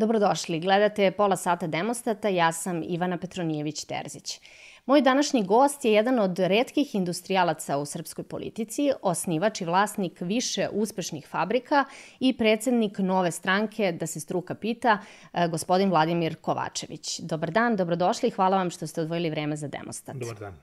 Dobrodošli, 0.00 0.60
gledate 0.60 1.10
pola 1.10 1.36
sata 1.36 1.66
demostata, 1.66 2.28
ja 2.28 2.52
sam 2.52 2.82
Ivana 2.82 3.18
Petronijević-Terzić. 3.18 4.40
Moj 4.86 5.02
današnji 5.02 5.44
gost 5.44 5.84
je 5.84 5.92
jedan 5.92 6.18
od 6.18 6.38
redkih 6.38 6.94
industrijalaca 6.94 7.78
u 7.78 7.84
srpskoj 7.84 8.24
politici, 8.24 8.92
osnivač 9.02 9.60
i 9.60 9.64
vlasnik 9.64 10.20
više 10.20 10.68
uspešnih 10.72 11.26
fabrika 11.26 11.84
i 12.20 12.32
predsednik 12.36 12.98
nove 12.98 13.30
stranke, 13.30 13.92
da 13.92 14.06
se 14.06 14.20
struka 14.20 14.54
pita, 14.54 14.98
eh, 15.32 15.48
gospodin 15.48 15.90
Vladimir 15.90 16.36
Kovačević. 16.40 17.20
Dobar 17.20 17.50
dan, 17.50 17.76
dobrodošli 17.76 18.28
i 18.28 18.32
hvala 18.32 18.56
vam 18.56 18.70
što 18.70 18.86
ste 18.86 19.00
odvojili 19.00 19.30
vreme 19.30 19.56
za 19.56 19.68
demostat. 19.68 20.16
Dobar 20.16 20.38
dan. 20.38 20.56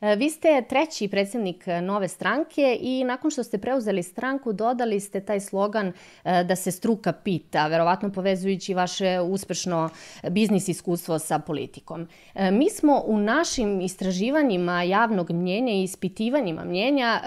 E, 0.00 0.16
vi 0.16 0.30
ste 0.30 0.62
treći 0.68 1.08
predsednik 1.08 1.68
e, 1.68 1.80
nove 1.80 2.08
stranke 2.08 2.78
i 2.80 3.04
nakon 3.04 3.30
što 3.30 3.42
ste 3.42 3.58
preuzeli 3.58 4.02
stranku 4.02 4.52
dodali 4.52 5.00
ste 5.00 5.20
taj 5.20 5.40
slogan 5.40 5.92
e, 6.24 6.44
da 6.44 6.56
se 6.56 6.70
struka 6.70 7.12
pita, 7.12 7.66
verovatno 7.66 8.12
povezujući 8.12 8.74
vaše 8.74 9.20
uspešno 9.20 9.88
biznis 10.30 10.68
iskustvo 10.68 11.18
sa 11.18 11.38
politikom. 11.38 12.08
Mi 12.52 12.70
smo 12.70 13.02
u 13.06 13.18
našim 13.18 13.80
istraživanjima 13.80 14.82
javnog 14.82 15.30
mnjenja 15.30 15.72
i 15.72 15.82
ispitivanjima 15.82 16.64
mnjenja 16.64 17.20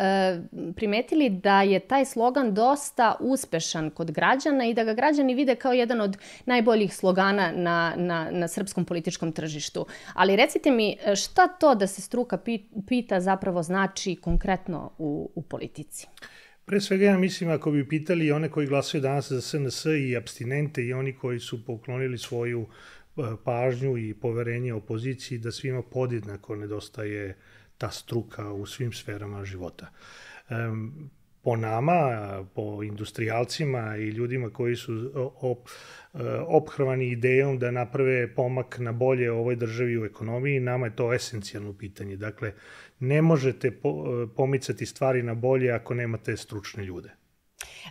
primetili 0.76 1.30
da 1.30 1.62
je 1.62 1.80
taj 1.80 2.06
slogan 2.06 2.54
dosta 2.54 3.16
uspešan 3.20 3.90
kod 3.90 4.12
građana 4.12 4.66
i 4.66 4.74
da 4.74 4.84
ga 4.84 4.94
građani 4.94 5.34
vide 5.34 5.56
kao 5.56 5.74
jedan 5.74 6.02
od 6.02 6.18
najboljih 6.46 6.96
slogana 6.96 7.52
na, 7.56 7.94
na, 7.98 8.28
na 8.32 8.48
srpskom 8.48 8.86
političkom 8.86 9.32
tržištu. 9.32 9.86
Ali 10.14 10.36
recite 10.36 10.72
mi, 10.72 10.98
šta 11.16 11.48
to 11.48 11.76
da 11.76 11.88
se 11.88 12.02
struka 12.02 12.38
pita 12.38 12.63
pita 12.88 13.22
zapravo 13.22 13.64
znači 13.64 14.16
konkretno 14.16 14.92
u, 14.98 15.32
u 15.36 15.42
politici? 15.42 16.08
Pre 16.66 16.82
svega 16.82 17.06
ja 17.06 17.18
mislim 17.18 17.50
ako 17.50 17.72
bi 17.72 17.90
pitali 17.90 18.32
one 18.32 18.50
koji 18.50 18.68
glasaju 18.68 19.02
danas 19.02 19.32
za 19.32 19.42
SNS 19.42 19.86
i 19.86 20.18
abstinente 20.18 20.84
i 20.84 20.94
oni 20.94 21.14
koji 21.14 21.40
su 21.40 21.66
poklonili 21.66 22.18
svoju 22.18 22.66
e, 23.18 23.22
pažnju 23.46 23.98
i 23.98 24.14
poverenje 24.14 24.74
opoziciji 24.74 25.38
da 25.38 25.52
svima 25.52 25.82
podjednako 25.82 26.56
nedostaje 26.56 27.38
ta 27.78 27.90
struka 27.90 28.52
u 28.52 28.66
svim 28.66 28.94
sferama 28.94 29.46
života. 29.46 29.90
Po 31.44 31.56
nama, 31.56 31.94
po 32.56 32.84
industrijalcima 32.84 33.98
i 33.98 34.08
ljudima 34.08 34.50
koji 34.50 34.76
su 34.76 35.12
op, 35.42 35.70
ophrvani 36.48 37.08
idejom 37.08 37.60
da 37.60 37.72
naprave 37.72 38.36
pomak 38.36 38.80
na 38.80 38.92
bolje 38.92 39.32
ovoj 39.32 39.56
državi 39.56 39.98
u 39.98 40.06
ekonomiji, 40.06 40.60
nama 40.60 40.86
je 40.86 40.96
to 40.96 41.14
esencijalno 41.14 41.74
pitanje. 41.74 42.16
Dakle, 42.16 42.54
ne 43.00 43.22
možete 43.22 43.80
pomicati 44.36 44.86
stvari 44.86 45.24
na 45.24 45.34
bolje 45.34 45.72
ako 45.72 45.94
nemate 45.94 46.38
stručne 46.38 46.86
ljude. 46.86 47.10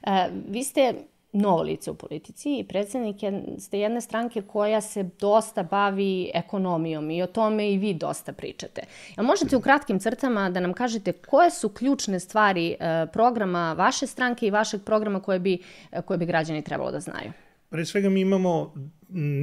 E, 0.06 0.30
vi 0.48 0.64
ste 0.64 0.94
novo 1.32 1.62
lice 1.62 1.90
u 1.90 1.94
politici 1.94 2.58
i 2.58 2.64
predsednik 2.68 3.16
ste 3.58 3.78
jedne 3.78 4.00
stranke 4.00 4.42
koja 4.42 4.80
se 4.80 5.10
dosta 5.20 5.62
bavi 5.62 6.30
ekonomijom 6.34 7.10
i 7.10 7.22
o 7.22 7.26
tome 7.26 7.72
i 7.72 7.78
vi 7.78 7.94
dosta 7.94 8.32
pričate. 8.32 8.82
Jel 9.16 9.26
možete 9.26 9.56
u 9.56 9.60
kratkim 9.60 9.98
crtama 9.98 10.50
da 10.50 10.60
nam 10.60 10.72
kažete 10.72 11.12
koje 11.12 11.50
su 11.50 11.68
ključne 11.68 12.20
stvari 12.20 12.76
e, 12.80 13.06
programa 13.12 13.72
vaše 13.72 14.06
stranke 14.06 14.46
i 14.46 14.50
vašeg 14.50 14.80
programa 14.84 15.20
koje 15.20 15.38
bi, 15.38 15.58
koje 16.04 16.18
bi 16.18 16.26
građani 16.26 16.62
trebalo 16.62 16.90
da 16.90 17.00
znaju? 17.00 17.32
Pre 17.68 17.84
svega 17.84 18.08
mi 18.08 18.20
imamo 18.20 18.74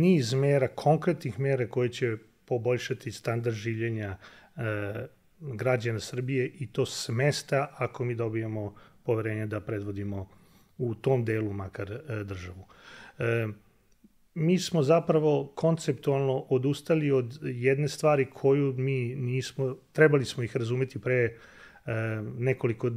niz 0.02 0.34
mera, 0.34 0.68
konkretnih 0.68 1.40
mera 1.40 1.68
koje 1.68 1.90
će 1.90 2.18
poboljšati 2.46 3.12
standard 3.12 3.56
življenja 3.56 4.18
e, 4.56 4.62
građana 5.40 6.00
Srbije 6.00 6.52
i 6.60 6.68
to 6.68 6.86
s 6.86 7.10
mesta 7.10 7.76
ako 7.78 8.04
mi 8.04 8.16
dobijemo 8.16 8.76
poverenje 9.04 9.46
da 9.46 9.60
predvodimo 9.60 10.28
u 10.80 10.96
tom 10.96 11.26
delu 11.26 11.54
makar 11.54 11.92
e, 11.92 12.24
državu. 12.24 12.66
E, 13.20 13.48
mi 14.34 14.60
smo 14.60 14.84
zapravo 14.84 15.52
konceptualno 15.56 16.46
odustali 16.50 17.12
od 17.12 17.40
jedne 17.44 17.88
stvari 17.88 18.28
koju 18.34 18.74
mi 18.78 19.16
nismo, 19.16 19.76
trebali 19.92 20.26
smo 20.26 20.44
ih 20.44 20.58
razumeti 20.58 21.02
pre 21.02 21.16
e, 21.16 21.32
nekoliko 22.38 22.92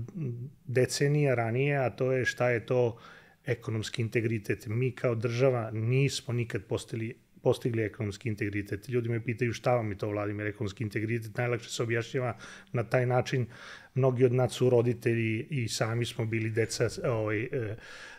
decenija 0.65 1.35
ranije, 1.35 1.77
a 1.77 1.91
to 1.91 2.13
je 2.13 2.25
šta 2.25 2.51
je 2.51 2.67
to 2.67 2.99
ekonomski 3.45 4.03
integritet. 4.03 4.67
Mi 4.67 4.91
kao 4.91 5.15
država 5.15 5.71
nismo 5.71 6.35
nikad 6.35 6.65
postali 6.65 7.15
postigli 7.43 7.83
ekonomski 7.83 8.29
integritet. 8.29 8.89
Ljudi 8.89 9.09
me 9.09 9.25
pitaju 9.25 9.53
šta 9.53 9.77
vam 9.77 9.91
je 9.91 9.99
to, 9.99 10.09
Vladimir, 10.09 10.47
ekonomski 10.47 10.85
integritet. 10.85 11.37
Najlakše 11.37 11.71
se 11.71 11.83
objašnjava 11.83 12.37
na 12.73 12.85
taj 12.85 13.07
način. 13.07 13.47
Mnogi 13.95 14.25
od 14.25 14.33
nas 14.33 14.53
su 14.53 14.71
roditelji 14.71 15.47
i 15.51 15.69
sami 15.69 16.05
smo 16.05 16.27
bili 16.27 16.51
deca 16.51 16.89
ovaj, 17.05 17.43
e, 17.43 17.77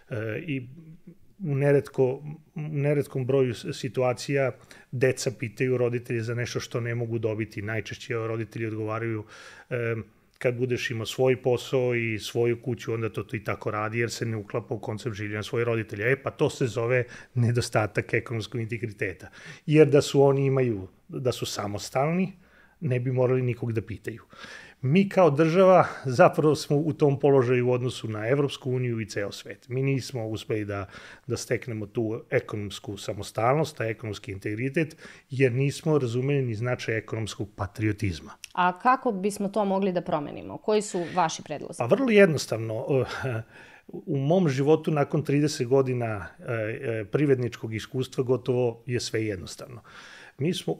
e, 0.10 0.44
i 0.48 0.68
u 1.40 1.56
neretko, 1.56 2.24
neretkom 2.56 3.26
broju 3.26 3.54
situacija 3.54 4.52
deca 4.92 5.32
pitaju 5.40 5.78
roditelje 5.78 6.22
za 6.22 6.36
nešto 6.36 6.60
što 6.60 6.80
ne 6.80 6.96
mogu 6.96 7.20
dobiti. 7.20 7.62
Najčešće 7.62 8.14
roditelji 8.14 8.68
odgovaraju 8.68 9.24
e, 9.70 9.96
kad 10.44 10.56
budeš 10.56 10.90
imao 10.92 11.06
svoj 11.06 11.42
posao 11.42 11.96
i 11.96 12.20
svoju 12.20 12.62
kuću, 12.62 12.94
onda 12.94 13.10
to 13.10 13.24
i 13.34 13.44
tako 13.44 13.72
radi, 13.72 14.00
jer 14.00 14.12
se 14.12 14.26
ne 14.26 14.38
uklapa 14.38 14.76
u 14.76 14.80
koncept 14.80 15.16
življenja 15.16 15.44
svojih 15.44 15.66
roditelja. 15.66 16.10
E, 16.12 16.18
pa 16.24 16.32
to 16.32 16.50
se 16.50 16.68
zove 16.68 17.06
nedostatak 17.34 18.14
ekonomskog 18.14 18.62
integriteta. 18.62 19.30
Jer 19.66 19.88
da 19.88 20.02
su 20.02 20.22
oni 20.22 20.46
imaju, 20.46 20.88
da 21.08 21.32
su 21.32 21.46
samostalni, 21.46 22.34
ne 22.80 23.00
bi 23.00 23.12
morali 23.12 23.42
nikog 23.42 23.72
da 23.72 23.82
pitaju 23.82 24.28
mi 24.84 25.10
kao 25.10 25.30
država 25.30 25.86
zapravo 26.06 26.56
smo 26.56 26.78
u 26.78 26.94
tom 26.94 27.20
položaju 27.20 27.68
u 27.68 27.72
odnosu 27.72 28.08
na 28.08 28.28
Evropsku 28.28 28.72
uniju 28.72 29.00
i 29.00 29.06
ceo 29.06 29.32
svet. 29.32 29.70
Mi 29.70 29.82
nismo 29.82 30.28
uspeli 30.28 30.66
da, 30.66 30.86
da 31.28 31.38
steknemo 31.38 31.86
tu 31.86 32.22
ekonomsku 32.30 32.98
samostalnost, 32.98 33.78
taj 33.78 33.90
ekonomski 33.90 34.32
integritet, 34.32 34.98
jer 35.30 35.52
nismo 35.52 35.98
razumeli 35.98 36.42
ni 36.42 36.56
značaj 36.56 36.98
ekonomskog 36.98 37.50
patriotizma. 37.56 38.32
A 38.54 38.80
kako 38.80 39.12
bismo 39.12 39.50
to 39.50 39.66
mogli 39.66 39.92
da 39.92 40.02
promenimo? 40.02 40.58
Koji 40.58 40.82
su 40.82 41.04
vaši 41.16 41.44
predlozi? 41.44 41.78
Pa 41.78 41.86
vrlo 41.86 42.10
jednostavno. 42.10 43.06
U 43.88 44.18
mom 44.18 44.50
životu 44.50 44.92
nakon 44.92 45.24
30 45.24 45.66
godina 45.66 46.28
e, 46.40 46.54
e, 46.54 47.06
privredničkog 47.06 47.74
iskustva 47.74 48.24
gotovo 48.24 48.84
je 48.86 49.00
sve 49.00 49.26
jednostavno. 49.26 49.82
Mi 50.38 50.54
smo 50.54 50.74
e, 50.74 50.78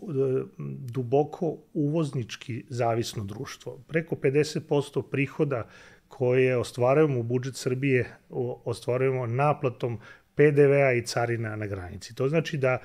duboko 0.80 1.58
uvoznički 1.74 2.66
zavisno 2.70 3.24
društvo. 3.24 3.78
Preko 3.88 4.16
50% 4.16 5.04
prihoda 5.12 5.68
koje 6.08 6.58
ostvarujemo 6.58 7.20
u 7.20 7.24
budžet 7.24 7.56
Srbije 7.56 8.18
ostvarujemo 8.66 9.28
naplatom 9.28 10.00
PDV-a 10.36 10.94
i 10.94 11.06
carina 11.06 11.56
na 11.56 11.68
granici. 11.68 12.16
To 12.16 12.30
znači 12.30 12.58
da 12.58 12.78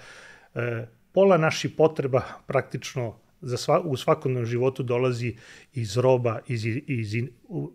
e, 0.54 0.86
pola 1.12 1.36
naših 1.36 1.70
potreba 1.76 2.22
praktično 2.46 3.16
za 3.40 3.56
sva, 3.56 3.80
u 3.80 3.96
svakodnevnom 3.96 4.46
životu 4.46 4.82
dolazi 4.82 5.34
iz 5.74 5.96
roba 5.96 6.38
iz, 6.48 6.66
iz, 6.66 7.14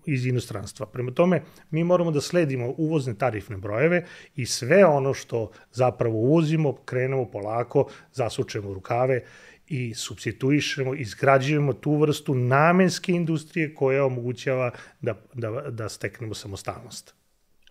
iz 0.05 0.25
inostranstva. 0.25 0.85
Prema 0.85 1.11
tome, 1.11 1.41
mi 1.71 1.83
moramo 1.83 2.11
da 2.11 2.21
sledimo 2.21 2.73
uvozne 2.77 3.15
tarifne 3.17 3.57
brojeve 3.57 4.05
i 4.35 4.45
sve 4.45 4.85
ono 4.85 5.13
što 5.13 5.51
zapravo 5.71 6.15
uvozimo, 6.15 6.73
krenemo 6.85 7.25
polako, 7.25 7.87
zasučemo 8.13 8.73
rukave 8.73 9.23
i 9.67 9.93
substituišemo, 9.93 10.95
izgrađujemo 10.95 11.73
tu 11.73 11.95
vrstu 11.97 12.35
namenske 12.35 13.11
industrije 13.11 13.75
koja 13.75 14.05
omogućava 14.05 14.71
da, 15.01 15.21
da, 15.33 15.49
da 15.51 15.89
steknemo 15.89 16.33
samostalnost. 16.33 17.22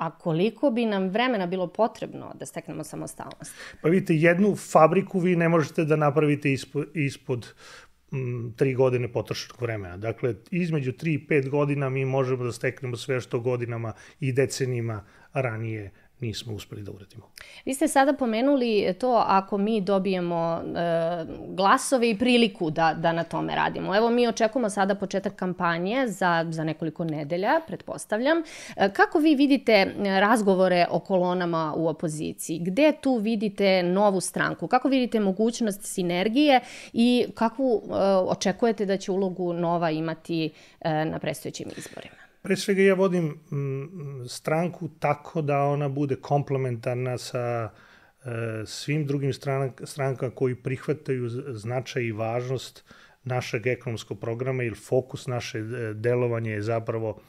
A 0.02 0.10
koliko 0.10 0.70
bi 0.70 0.86
nam 0.86 1.08
vremena 1.08 1.46
bilo 1.46 1.66
potrebno 1.66 2.32
da 2.34 2.46
steknemo 2.46 2.84
samostalnost? 2.84 3.54
Pa 3.82 3.88
vidite, 3.88 4.14
jednu 4.16 4.56
fabriku 4.56 5.18
vi 5.18 5.36
ne 5.36 5.48
možete 5.48 5.84
da 5.84 5.96
napravite 5.96 6.52
ispod, 6.52 6.88
ispod 6.94 7.46
m, 8.12 8.54
tri 8.56 8.74
godine 8.74 9.12
potrošenog 9.12 9.62
vremena. 9.62 9.96
Dakle, 9.96 10.34
između 10.50 10.92
tri 10.92 11.14
i 11.14 11.26
pet 11.26 11.48
godina 11.48 11.88
mi 11.88 12.04
možemo 12.04 12.44
da 12.44 12.52
steknemo 12.52 12.96
sve 12.96 13.20
što 13.20 13.40
godinama 13.40 13.92
i 14.20 14.32
decenijima 14.32 15.04
ranije 15.32 15.90
nismo 16.22 16.54
uspeli 16.54 16.82
da 16.82 16.92
uradimo. 16.92 17.30
Vi 17.64 17.74
ste 17.74 17.88
sada 17.88 18.12
pomenuli 18.12 18.94
to 19.00 19.24
ako 19.26 19.58
mi 19.58 19.80
dobijemo 19.80 20.62
e, 20.62 21.24
glasove 21.48 22.10
i 22.10 22.18
priliku 22.18 22.70
da, 22.70 22.94
da 22.94 23.12
na 23.12 23.24
tome 23.24 23.54
radimo. 23.54 23.96
Evo 23.96 24.10
mi 24.10 24.28
očekujemo 24.28 24.70
sada 24.70 24.94
početak 24.94 25.36
kampanje 25.36 26.06
za, 26.08 26.46
za 26.50 26.64
nekoliko 26.64 27.04
nedelja, 27.04 27.60
pretpostavljam. 27.66 28.42
E, 28.76 28.88
kako 28.92 29.18
vi 29.18 29.34
vidite 29.34 29.94
razgovore 30.20 30.86
o 30.90 31.00
kolonama 31.00 31.74
u 31.76 31.88
opoziciji? 31.88 32.58
Gde 32.58 32.92
tu 33.00 33.16
vidite 33.16 33.82
novu 33.82 34.20
stranku? 34.20 34.66
Kako 34.66 34.88
vidite 34.88 35.20
mogućnost 35.20 35.84
sinergije 35.84 36.60
i 36.92 37.26
kakvu 37.34 37.82
e, 37.84 37.92
očekujete 38.28 38.86
da 38.86 38.96
će 38.96 39.12
ulogu 39.12 39.52
Nova 39.52 39.90
imati 39.90 40.50
e, 40.80 41.04
na 41.04 41.18
predstojećim 41.18 41.68
izborima? 41.76 42.21
Pre 42.42 42.56
svega 42.56 42.82
ja 42.82 42.94
vodim 42.94 43.24
mm, 43.24 44.26
stranku 44.28 44.88
tako 44.98 45.42
da 45.42 45.60
ona 45.62 45.88
bude 45.88 46.16
komplementarna 46.16 47.18
sa 47.18 47.70
e, 47.70 48.66
svim 48.66 49.06
drugim 49.06 49.32
strankama 49.84 50.34
koji 50.34 50.54
prihvataju 50.54 51.28
značaj 51.54 52.02
i 52.02 52.12
važnost 52.12 52.84
našeg 53.24 53.66
ekonomskog 53.66 54.20
programa 54.20 54.62
ili 54.62 54.74
fokus 54.74 55.26
naše 55.26 55.58
e, 55.58 55.94
delovanja 55.94 56.52
je 56.52 56.62
zapravo 56.62 57.20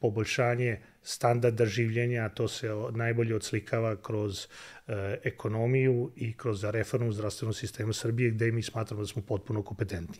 poboljšanje 0.00 0.80
standarda 1.02 1.66
življenja, 1.66 2.28
to 2.28 2.48
se 2.48 2.68
najbolje 2.92 3.36
odslikava 3.36 3.96
kroz 4.02 4.44
e, 4.44 5.18
ekonomiju 5.24 6.10
i 6.16 6.32
kroz 6.36 6.64
reformu 6.64 7.12
zdravstvenog 7.12 7.56
sistema 7.56 7.92
Srbije, 7.92 8.30
gde 8.30 8.52
mi 8.52 8.62
smatramo 8.62 9.02
da 9.02 9.08
smo 9.08 9.22
potpuno 9.22 9.62
kompetentni. 9.62 10.18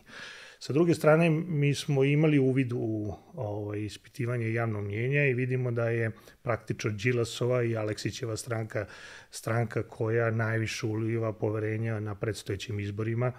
Sa 0.59 0.73
druge 0.73 0.95
strane, 0.95 1.31
mi 1.31 1.75
smo 1.75 2.05
imali 2.05 2.39
uvid 2.39 2.73
u 2.73 3.15
ovaj, 3.35 3.81
ispitivanje 3.81 4.53
javnog 4.53 4.85
mnjenja 4.85 5.25
i 5.25 5.35
vidimo 5.35 5.71
da 5.71 5.89
je 5.89 6.11
praktično 6.43 6.91
Đilasova 6.91 7.63
i 7.63 7.77
Aleksićeva 7.77 8.37
stranka 8.37 8.87
stranka 9.31 9.83
koja 9.83 10.31
najviše 10.31 10.87
uliva 10.87 11.33
poverenja 11.33 12.01
na 12.01 12.15
predstojećim 12.15 12.81
izborima 12.81 13.33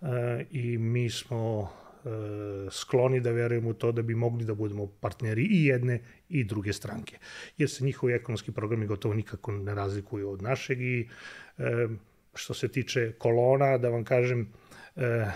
e, 0.00 0.06
i 0.50 0.78
mi 0.78 1.10
smo 1.10 1.70
e, 2.04 2.08
skloni 2.70 3.20
da 3.20 3.30
verujemo 3.30 3.68
u 3.68 3.74
to 3.74 3.92
da 3.92 4.02
bi 4.02 4.14
mogli 4.14 4.44
da 4.44 4.54
budemo 4.54 4.86
partneri 4.86 5.42
i 5.42 5.64
jedne 5.66 6.00
i 6.28 6.44
druge 6.44 6.72
stranke. 6.72 7.18
Jer 7.58 7.70
se 7.70 7.84
njihovi 7.84 8.12
ekonomski 8.12 8.52
programi 8.52 8.86
gotovo 8.86 9.14
nikako 9.14 9.52
ne 9.52 9.74
razlikuju 9.74 10.30
od 10.30 10.42
našeg 10.42 10.80
i 10.80 11.08
e, 11.58 11.88
što 12.34 12.54
se 12.54 12.68
tiče 12.68 13.12
kolona, 13.18 13.78
da 13.78 13.88
vam 13.88 14.04
kažem, 14.04 14.52
e, 14.96 15.26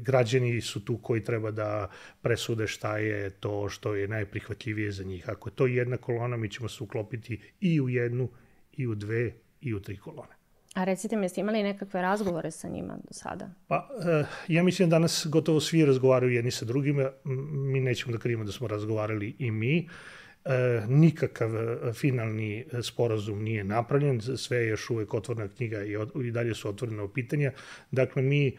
građani 0.00 0.60
su 0.60 0.84
tu 0.84 0.98
koji 0.98 1.24
treba 1.24 1.50
da 1.50 1.90
presude 2.22 2.66
šta 2.66 2.98
je 2.98 3.30
to 3.30 3.68
što 3.68 3.94
je 3.94 4.08
najprihvatljivije 4.08 4.92
za 4.92 5.04
njih. 5.04 5.28
Ako 5.28 5.48
je 5.48 5.54
to 5.54 5.66
jedna 5.66 5.96
kolona, 5.96 6.36
mi 6.36 6.50
ćemo 6.50 6.68
se 6.68 6.84
uklopiti 6.84 7.40
i 7.60 7.80
u 7.80 7.88
jednu, 7.88 8.28
i 8.72 8.86
u 8.86 8.94
dve, 8.94 9.32
i 9.60 9.74
u 9.74 9.80
tri 9.80 9.96
kolone. 9.96 10.36
A 10.76 10.84
recite 10.84 11.16
mi, 11.16 11.24
jeste 11.24 11.40
imali 11.40 11.62
nekakve 11.62 12.02
razgovore 12.02 12.50
sa 12.50 12.68
njima 12.68 12.96
do 12.96 13.12
sada? 13.12 13.50
Pa, 13.66 13.88
e, 14.06 14.24
ja 14.48 14.62
mislim 14.62 14.88
da 14.88 14.94
danas 14.94 15.26
gotovo 15.30 15.60
svi 15.60 15.84
razgovaraju 15.84 16.32
jedni 16.32 16.50
sa 16.50 16.64
drugima. 16.64 17.10
Mi 17.52 17.80
nećemo 17.80 18.12
da 18.12 18.18
krivimo 18.18 18.44
da 18.44 18.52
smo 18.52 18.68
razgovarali 18.68 19.36
i 19.38 19.50
mi. 19.50 19.88
E, 20.44 20.82
nikakav 20.88 21.56
e, 21.56 21.92
finalni 21.92 22.64
sporazum 22.82 23.42
nije 23.42 23.64
napravljen, 23.64 24.20
sve 24.20 24.58
je 24.58 24.68
još 24.68 24.90
uvek 24.90 25.14
otvorena 25.14 25.48
knjiga 25.48 25.84
i, 25.84 25.96
od, 25.96 26.12
i 26.24 26.30
dalje 26.30 26.54
su 26.54 26.68
otvorene 26.68 27.08
pitanja. 27.14 27.52
Dakle, 27.90 28.22
mi, 28.22 28.56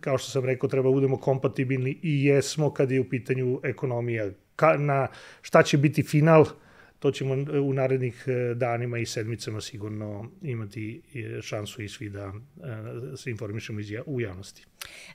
kao 0.00 0.18
što 0.18 0.30
sam 0.30 0.44
rekao, 0.44 0.68
treba 0.68 0.90
budemo 0.90 1.16
kompatibilni 1.16 1.98
i 2.02 2.24
jesmo 2.24 2.72
kad 2.72 2.90
je 2.90 3.00
u 3.00 3.08
pitanju 3.08 3.60
ekonomija. 3.62 4.30
Ka, 4.56 4.76
na 4.76 5.08
šta 5.42 5.62
će 5.62 5.78
biti 5.78 6.02
final, 6.02 6.44
to 6.98 7.10
ćemo 7.10 7.34
u 7.62 7.72
narednih 7.72 8.24
danima 8.54 8.98
i 8.98 9.06
sedmicama 9.06 9.60
sigurno 9.60 10.30
imati 10.42 11.02
šansu 11.42 11.82
i 11.82 11.88
svi 11.88 12.08
da 12.08 12.32
se 13.16 13.30
informišemo 13.30 13.80
u 14.06 14.20
javnosti. 14.20 14.64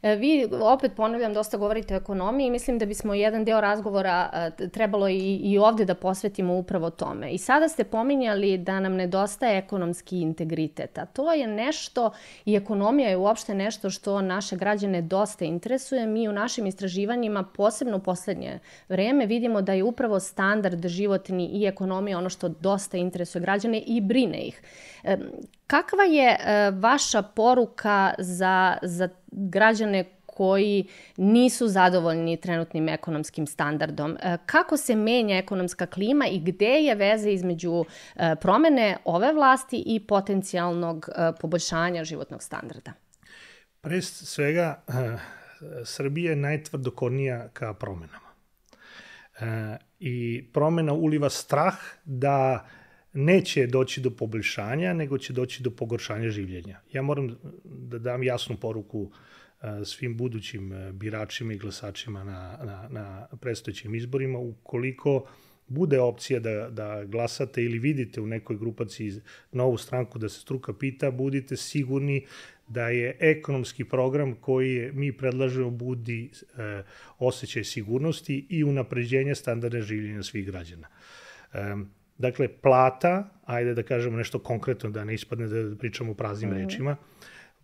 E, 0.01 0.15
vi, 0.15 0.47
opet 0.61 0.91
ponavljam, 0.95 1.33
dosta 1.33 1.57
govorite 1.57 1.93
o 1.93 1.97
ekonomiji 1.97 2.47
i 2.47 2.51
mislim 2.51 2.79
da 2.79 2.85
bismo 2.85 3.13
jedan 3.13 3.45
deo 3.45 3.61
razgovora 3.61 4.29
e, 4.33 4.69
trebalo 4.69 5.09
i, 5.09 5.35
i 5.43 5.57
ovde 5.57 5.85
da 5.85 5.95
posvetimo 5.95 6.57
upravo 6.57 6.89
tome. 6.89 7.31
I 7.31 7.37
sada 7.37 7.69
ste 7.69 7.83
pominjali 7.83 8.57
da 8.57 8.79
nam 8.79 8.93
nedostaje 8.93 9.57
ekonomski 9.57 10.21
integritet, 10.21 10.97
a 10.97 11.05
to 11.05 11.33
je 11.33 11.47
nešto 11.47 12.11
i 12.45 12.55
ekonomija 12.55 13.09
je 13.09 13.17
uopšte 13.17 13.55
nešto 13.55 13.89
što 13.89 14.21
naše 14.21 14.55
građane 14.55 15.01
dosta 15.01 15.45
interesuje. 15.45 16.07
Mi 16.07 16.27
u 16.27 16.33
našim 16.33 16.65
istraživanjima, 16.65 17.43
posebno 17.43 17.97
u 17.97 18.03
poslednje 18.03 18.59
vreme, 18.89 19.25
vidimo 19.25 19.61
da 19.61 19.73
je 19.73 19.83
upravo 19.83 20.19
standard 20.19 20.87
životni 20.87 21.49
i 21.53 21.65
ekonomija 21.73 22.17
ono 22.17 22.29
što 22.29 22.49
dosta 22.49 22.97
interesuje 22.97 23.41
građane 23.41 23.83
i 23.87 24.01
brine 24.01 24.37
ih. 24.37 24.61
Kakva 25.67 26.03
je 26.03 26.37
e, 26.39 26.71
vaša 26.71 27.21
poruka 27.21 28.13
za, 28.17 28.77
za 28.81 29.09
građane 29.31 30.03
koji 30.25 30.87
nisu 31.17 31.67
zadovoljni 31.67 32.37
trenutnim 32.37 32.89
ekonomskim 32.89 33.47
standardom. 33.47 34.17
E, 34.21 34.37
kako 34.45 34.77
se 34.77 34.95
menja 34.95 35.37
ekonomska 35.37 35.85
klima 35.85 36.27
i 36.27 36.39
gde 36.39 36.65
je 36.65 36.95
veza 36.95 37.29
između 37.29 37.85
e, 38.15 38.35
promene 38.41 38.97
ove 39.05 39.33
vlasti 39.33 39.83
i 39.85 39.99
potencijalnog 40.07 41.09
poboljšanja 41.41 42.03
životnog 42.03 42.43
standarda? 42.43 42.93
Pre 43.81 44.01
svega, 44.01 44.83
Srbija 45.85 46.29
je 46.29 46.35
najtvrdokornija 46.35 47.47
ka 47.53 47.73
promenama. 47.73 48.29
I 50.05 50.43
promena 50.53 50.93
uliva 50.93 51.29
strah 51.29 51.75
da 52.05 52.67
neće 53.13 53.67
doći 53.67 54.01
do 54.01 54.09
poboljšanja, 54.09 54.93
nego 54.93 55.17
će 55.17 55.33
doći 55.33 55.63
do 55.63 55.71
pogoršanja 55.71 56.29
življenja. 56.29 56.79
Ja 56.91 57.01
moram 57.01 57.37
da 57.63 57.99
dam 57.99 58.23
jasnu 58.23 58.57
poruku 58.57 59.11
svim 59.85 60.17
budućim 60.17 60.73
biračima 60.93 61.53
i 61.53 61.57
glasačima 61.57 62.23
na, 62.23 62.57
na, 62.63 62.87
na 62.89 63.27
predstojećim 63.41 63.95
izborima, 63.95 64.39
ukoliko 64.39 65.25
bude 65.73 65.99
opcija 65.99 66.39
da, 66.39 66.69
da 66.69 67.03
glasate 67.05 67.63
ili 67.63 67.79
vidite 67.79 68.21
u 68.21 68.27
nekoj 68.27 68.57
grupaciji 68.57 69.11
novu 69.51 69.77
stranku 69.77 70.19
da 70.19 70.29
se 70.29 70.39
struka 70.39 70.73
pita, 70.73 71.11
budite 71.11 71.57
sigurni 71.57 72.25
da 72.67 72.89
je 72.89 73.17
ekonomski 73.19 73.83
program 73.83 74.35
koji 74.35 74.75
je, 74.75 74.91
mi 74.91 75.11
predlažemo 75.17 75.69
budi 75.69 76.29
e, 76.57 76.83
osjećaj 77.19 77.63
sigurnosti 77.63 78.45
i 78.49 78.63
unapređenja 78.63 79.35
standarda 79.35 79.81
življenja 79.81 80.23
svih 80.23 80.45
građana. 80.45 80.87
E, 81.53 81.59
Dakle, 82.17 82.47
plata, 82.47 83.29
ajde 83.45 83.73
da 83.73 83.83
kažemo 83.83 84.17
nešto 84.17 84.39
konkretno, 84.39 84.89
da 84.89 85.03
ne 85.03 85.13
ispadne 85.13 85.47
da 85.47 85.75
pričamo 85.75 86.13
praznim 86.13 86.51
mm 86.51 86.53
-hmm. 86.53 86.63
rečima, 86.63 86.95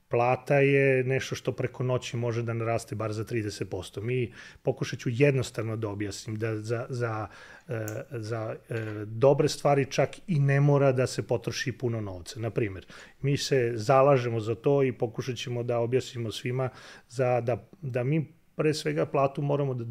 plata 0.09 0.55
je 0.55 1.03
nešto 1.03 1.35
što 1.35 1.51
preko 1.51 1.83
noći 1.83 2.17
može 2.17 2.43
da 2.43 2.53
naraste 2.53 2.95
bar 2.95 3.13
za 3.13 3.25
30%. 3.25 4.01
Mi 4.01 4.33
pokušat 4.61 4.99
ću 4.99 5.09
jednostavno 5.11 5.75
da 5.75 5.89
objasnim 5.89 6.35
da 6.35 6.55
za, 6.55 6.85
za, 6.89 7.27
e, 7.67 7.85
za 8.11 8.55
e, 8.69 8.75
dobre 9.05 9.49
stvari 9.49 9.85
čak 9.85 10.09
i 10.27 10.39
ne 10.39 10.61
mora 10.61 10.91
da 10.91 11.07
se 11.07 11.27
potroši 11.27 11.71
puno 11.71 12.01
novca. 12.01 12.39
Naprimer, 12.39 12.85
mi 13.21 13.37
se 13.37 13.71
zalažemo 13.75 14.39
za 14.39 14.55
to 14.55 14.83
i 14.83 14.91
pokušat 14.91 15.37
ćemo 15.37 15.63
da 15.63 15.79
objasnimo 15.79 16.31
svima 16.31 16.69
za, 17.09 17.41
da, 17.41 17.69
da 17.81 18.03
mi 18.03 18.33
pre 18.55 18.73
svega 18.73 19.05
platu 19.05 19.41
moramo 19.41 19.73
da 19.73 19.85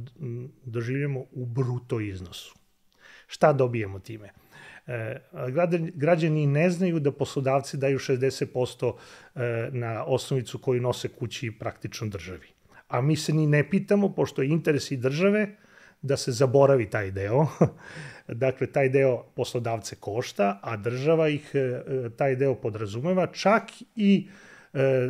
doživljamo 0.64 1.24
u 1.32 1.46
bruto 1.46 2.00
iznosu. 2.00 2.54
Šta 3.26 3.52
dobijemo 3.52 3.98
time? 3.98 4.30
E, 4.88 5.20
građani 5.94 6.46
ne 6.46 6.70
znaju 6.70 7.00
da 7.00 7.12
poslodavci 7.12 7.76
daju 7.76 7.98
60% 7.98 8.92
e, 9.34 9.68
na 9.72 10.04
osnovicu 10.04 10.58
koju 10.58 10.80
nose 10.80 11.08
kući 11.08 11.52
praktično 11.58 12.08
državi. 12.08 12.48
A 12.88 13.00
mi 13.00 13.16
se 13.16 13.32
ni 13.32 13.46
ne 13.46 13.70
pitamo, 13.70 14.14
pošto 14.14 14.42
je 14.42 14.48
interes 14.48 14.90
i 14.90 14.96
države, 14.96 15.48
da 16.02 16.16
se 16.16 16.32
zaboravi 16.32 16.90
taj 16.90 17.10
deo. 17.10 17.46
dakle, 18.44 18.66
taj 18.66 18.88
deo 18.88 19.22
poslodavce 19.36 19.96
košta, 19.96 20.60
a 20.62 20.76
država 20.76 21.28
ih 21.28 21.50
e, 21.54 21.82
taj 22.16 22.36
deo 22.36 22.54
podrazumeva, 22.54 23.26
čak 23.26 23.62
i 23.96 24.28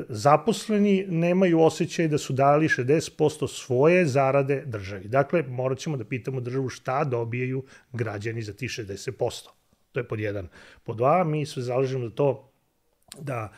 zaposleni 0.08 1.06
nemaju 1.08 1.60
osjećaj 1.60 2.08
da 2.08 2.18
su 2.18 2.32
dali 2.32 2.68
60% 2.68 3.48
svoje 3.48 4.06
zarade 4.06 4.62
državi. 4.66 5.08
Dakle, 5.08 5.42
morat 5.42 5.78
ćemo 5.78 5.96
da 5.96 6.04
pitamo 6.04 6.40
državu 6.40 6.68
šta 6.68 7.04
dobijaju 7.04 7.64
građani 7.92 8.42
za 8.42 8.52
ti 8.52 8.68
60%. 8.68 9.57
To 9.92 10.00
je 10.00 10.08
pod 10.08 10.20
jedan. 10.20 10.48
Pod 10.84 10.96
dva, 10.96 11.24
mi 11.24 11.46
se 11.46 11.62
zalažemo 11.62 12.08
za 12.08 12.14
to 12.14 12.52
da 13.18 13.52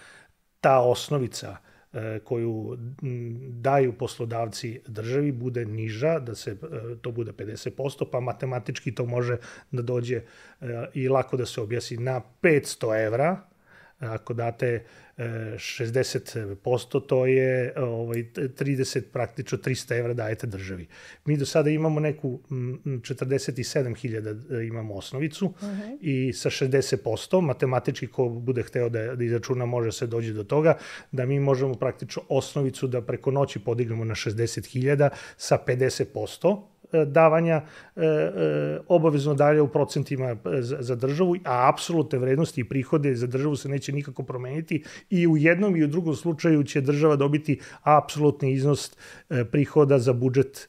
ta 0.60 0.80
osnovica 0.80 1.56
e, 1.92 2.20
koju 2.24 2.76
daju 3.48 3.92
poslodavci 3.98 4.80
državi 4.86 5.32
bude 5.32 5.64
niža, 5.64 6.18
da 6.18 6.34
se 6.34 6.50
e, 6.50 6.56
to 7.02 7.10
bude 7.10 7.32
50%, 7.32 8.04
pa 8.12 8.20
matematički 8.20 8.94
to 8.94 9.06
može 9.06 9.36
da 9.70 9.82
dođe 9.82 10.16
e, 10.16 10.24
i 10.94 11.08
lako 11.08 11.36
da 11.36 11.46
se 11.46 11.60
objasni 11.60 11.96
na 11.96 12.20
500 12.42 13.06
evra, 13.06 13.50
ako 14.00 14.34
date 14.34 14.84
60%, 15.18 17.06
to 17.06 17.26
je 17.26 17.72
ovaj, 17.76 18.24
30, 18.34 19.02
praktično 19.12 19.58
300 19.58 19.98
evra 19.98 20.14
dajete 20.14 20.46
državi. 20.46 20.86
Mi 21.24 21.36
do 21.36 21.46
sada 21.46 21.70
imamo 21.70 22.00
neku 22.00 22.40
47.000 22.50 24.60
e, 24.60 24.66
imamo 24.66 24.94
osnovicu 24.94 25.46
uh 25.46 25.62
mhm. 25.62 25.80
-huh. 25.80 25.98
i 26.00 26.32
sa 26.32 26.50
60%, 26.50 27.40
matematički 27.40 28.06
ko 28.06 28.28
bude 28.28 28.62
hteo 28.62 28.88
da, 28.88 29.14
da 29.14 29.24
izračuna 29.24 29.66
može 29.66 29.92
se 29.92 30.06
dođe 30.06 30.32
do 30.32 30.44
toga, 30.44 30.78
da 31.12 31.26
mi 31.26 31.40
možemo 31.40 31.74
praktično 31.74 32.22
osnovicu 32.28 32.86
da 32.86 33.02
preko 33.02 33.30
noći 33.30 33.58
podignemo 33.58 34.04
na 34.04 34.14
60.000 34.14 35.08
sa 35.36 35.58
50%, 35.66 36.62
E, 36.79 36.79
davanja 37.06 37.62
e, 37.96 38.04
e, 38.04 38.78
obavezno 38.88 39.34
dalje 39.34 39.60
u 39.60 39.68
procentima 39.68 40.36
za 40.60 40.94
državu, 40.94 41.36
a 41.44 41.68
apsolutne 41.68 42.18
vrednosti 42.18 42.60
i 42.60 42.68
prihode 42.68 43.14
za 43.14 43.26
državu 43.26 43.56
se 43.56 43.68
neće 43.68 43.92
nikako 43.92 44.22
promeniti 44.22 44.84
i 45.10 45.26
u 45.26 45.36
jednom 45.36 45.76
i 45.76 45.84
u 45.84 45.86
drugom 45.86 46.14
slučaju 46.14 46.64
će 46.64 46.80
država 46.80 47.16
dobiti 47.16 47.60
apsolutni 47.82 48.52
iznos 48.52 48.96
prihoda 49.50 49.98
za 49.98 50.12
budžet 50.12 50.68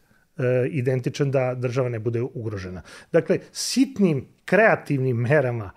identičan 0.69 1.31
da 1.31 1.55
država 1.55 1.89
ne 1.89 1.99
bude 1.99 2.21
ugrožena. 2.21 2.81
Dakle, 3.11 3.39
sitnim 3.51 4.25
kreativnim 4.45 5.17
merama 5.17 5.71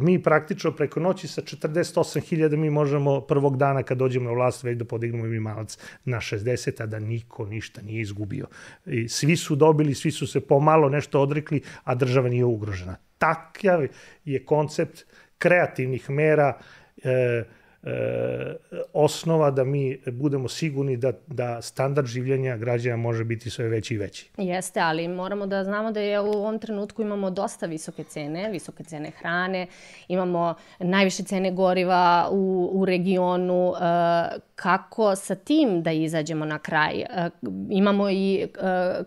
Mi 0.00 0.22
praktično 0.22 0.72
preko 0.72 1.00
noći 1.00 1.28
sa 1.28 1.42
48.000 1.42 2.56
mi 2.56 2.70
možemo 2.70 3.20
prvog 3.20 3.56
dana 3.56 3.82
kad 3.82 3.98
dođemo 3.98 4.24
na 4.24 4.34
vlast 4.34 4.62
već 4.62 4.78
da 4.78 4.84
podignemo 4.84 5.24
minimalac 5.24 5.78
na 6.04 6.16
60, 6.16 6.82
a 6.82 6.86
da 6.86 6.98
niko 6.98 7.46
ništa 7.46 7.82
nije 7.82 8.00
izgubio. 8.00 8.46
I 8.86 9.08
svi 9.08 9.36
su 9.36 9.56
dobili, 9.56 9.94
svi 9.94 10.10
su 10.10 10.26
se 10.26 10.40
pomalo 10.40 10.88
nešto 10.88 11.20
odrekli, 11.20 11.62
a 11.84 11.94
država 11.94 12.28
nije 12.28 12.44
ugrožena. 12.44 12.96
Takav 13.18 13.86
je 14.24 14.44
koncept 14.44 15.04
kreativnih 15.38 16.10
mera 16.10 16.58
e, 17.04 17.44
e, 17.82 18.56
osnova 18.92 19.50
da 19.50 19.64
mi 19.64 19.98
budemo 20.06 20.48
sigurni 20.48 20.96
da, 20.96 21.12
da 21.26 21.62
standard 21.62 22.08
življenja 22.08 22.56
građana 22.56 22.96
može 22.96 23.24
biti 23.24 23.50
sve 23.50 23.68
veći 23.68 23.94
i 23.94 23.98
veći. 23.98 24.30
Jeste, 24.36 24.80
ali 24.80 25.08
moramo 25.08 25.46
da 25.46 25.64
znamo 25.64 25.92
da 25.92 26.00
je 26.00 26.20
u 26.20 26.30
ovom 26.30 26.58
trenutku 26.58 27.02
imamo 27.02 27.30
dosta 27.30 27.66
visoke 27.66 28.04
cene, 28.04 28.50
visoke 28.50 28.84
cene 28.84 29.10
hrane, 29.10 29.66
imamo 30.08 30.54
najviše 30.78 31.22
cene 31.22 31.52
goriva 31.52 32.28
u, 32.32 32.70
u 32.72 32.84
regionu. 32.84 33.72
E, 33.72 34.38
kako 34.54 35.16
sa 35.16 35.34
tim 35.34 35.82
da 35.82 35.92
izađemo 35.92 36.44
na 36.44 36.58
kraj? 36.58 37.00
E, 37.00 37.30
imamo 37.70 38.10
i 38.10 38.42
e, 38.42 38.48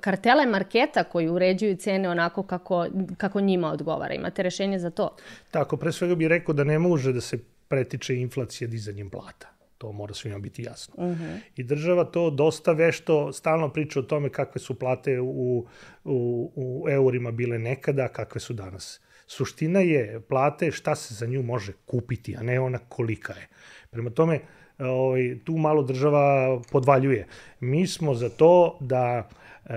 kartele 0.02 0.46
marketa 0.46 1.04
koji 1.04 1.30
uređuju 1.30 1.76
cene 1.76 2.10
onako 2.10 2.44
kako, 2.44 2.88
kako 3.18 3.42
njima 3.42 3.72
odgovara. 3.72 4.14
Imate 4.14 4.44
rešenje 4.44 4.80
za 4.80 4.90
to? 4.90 5.16
Tako, 5.52 5.78
pre 5.78 5.92
svega 5.92 6.16
bih 6.16 6.28
rekao 6.28 6.54
da 6.54 6.64
ne 6.64 6.80
može 6.80 7.14
da 7.14 7.22
se 7.22 7.38
pretiče 7.72 8.16
inflacija 8.16 8.68
dizanjem 8.68 9.10
plata. 9.10 9.48
To 9.78 9.92
mora 9.92 10.14
svima 10.14 10.40
biti 10.40 10.64
jasno. 10.64 10.94
Uh 10.98 11.12
mhm. 11.12 11.24
-huh. 11.24 11.38
I 11.56 11.64
država 11.64 12.04
to 12.06 12.30
dosta 12.30 12.72
vešto 12.72 13.34
stalno 13.34 13.70
priča 13.74 14.00
o 14.00 14.04
tome 14.04 14.30
kakve 14.30 14.62
su 14.62 14.80
plate 14.80 15.20
u, 15.20 15.68
u, 16.04 16.52
u 16.56 16.90
eurima 16.90 17.32
bile 17.32 17.60
nekada, 17.60 18.08
kakve 18.08 18.42
su 18.42 18.54
danas. 18.54 19.02
Suština 19.28 19.80
je 19.80 20.22
plate 20.30 20.72
šta 20.72 20.96
se 20.96 21.14
za 21.14 21.26
nju 21.26 21.44
može 21.44 21.74
kupiti, 21.86 22.36
a 22.38 22.44
ne 22.44 22.60
ona 22.60 22.78
kolika 22.78 23.34
je. 23.34 23.48
Prema 23.90 24.10
tome, 24.10 24.40
ovaj, 24.90 25.38
tu 25.44 25.58
malo 25.58 25.84
država 25.84 26.60
podvaljuje. 26.72 27.28
Mi 27.60 27.88
smo 27.88 28.16
za 28.16 28.30
to 28.30 28.78
da 28.80 29.30
e, 29.66 29.74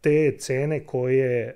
te 0.00 0.36
cene 0.38 0.80
koje 0.80 1.46
e, 1.46 1.54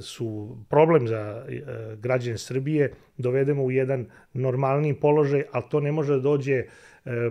su 0.00 0.56
problem 0.68 1.08
za 1.08 1.44
e, 1.48 1.62
građane 1.96 2.38
Srbije 2.38 2.92
dovedemo 3.16 3.62
u 3.62 3.70
jedan 3.70 4.06
normalni 4.32 4.94
položaj, 4.94 5.44
ali 5.52 5.64
to 5.70 5.80
ne 5.80 5.92
može 5.92 6.12
da 6.12 6.20
dođe 6.20 6.64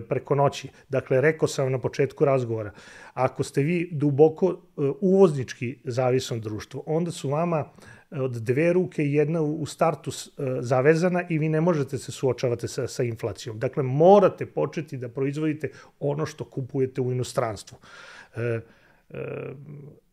preko 0.08 0.34
noći. 0.34 0.68
Dakle, 0.88 1.20
rekao 1.20 1.48
sam 1.48 1.72
na 1.72 1.78
početku 1.78 2.24
razgovora, 2.24 2.70
ako 3.14 3.42
ste 3.42 3.62
vi 3.62 3.88
duboko 3.92 4.60
uvoznički 5.00 5.78
zavisno 5.84 6.38
društvo, 6.38 6.82
onda 6.86 7.10
su 7.10 7.28
vama 7.28 7.64
od 8.12 8.32
dve 8.32 8.72
ruke 8.72 9.04
jedna 9.04 9.40
u 9.42 9.66
startu 9.66 10.10
zavezana 10.60 11.22
i 11.28 11.38
vi 11.38 11.48
ne 11.48 11.60
možete 11.60 11.98
se 11.98 12.12
suočavati 12.12 12.68
sa, 12.68 12.88
sa 12.88 13.02
inflacijom. 13.02 13.58
Dakle, 13.58 13.82
morate 13.82 14.46
početi 14.46 14.96
da 14.96 15.08
proizvodite 15.08 15.70
ono 16.00 16.26
što 16.26 16.44
kupujete 16.44 17.00
u 17.00 17.12
inostranstvu. 17.12 17.78
E, 18.36 18.60
e, 19.10 19.52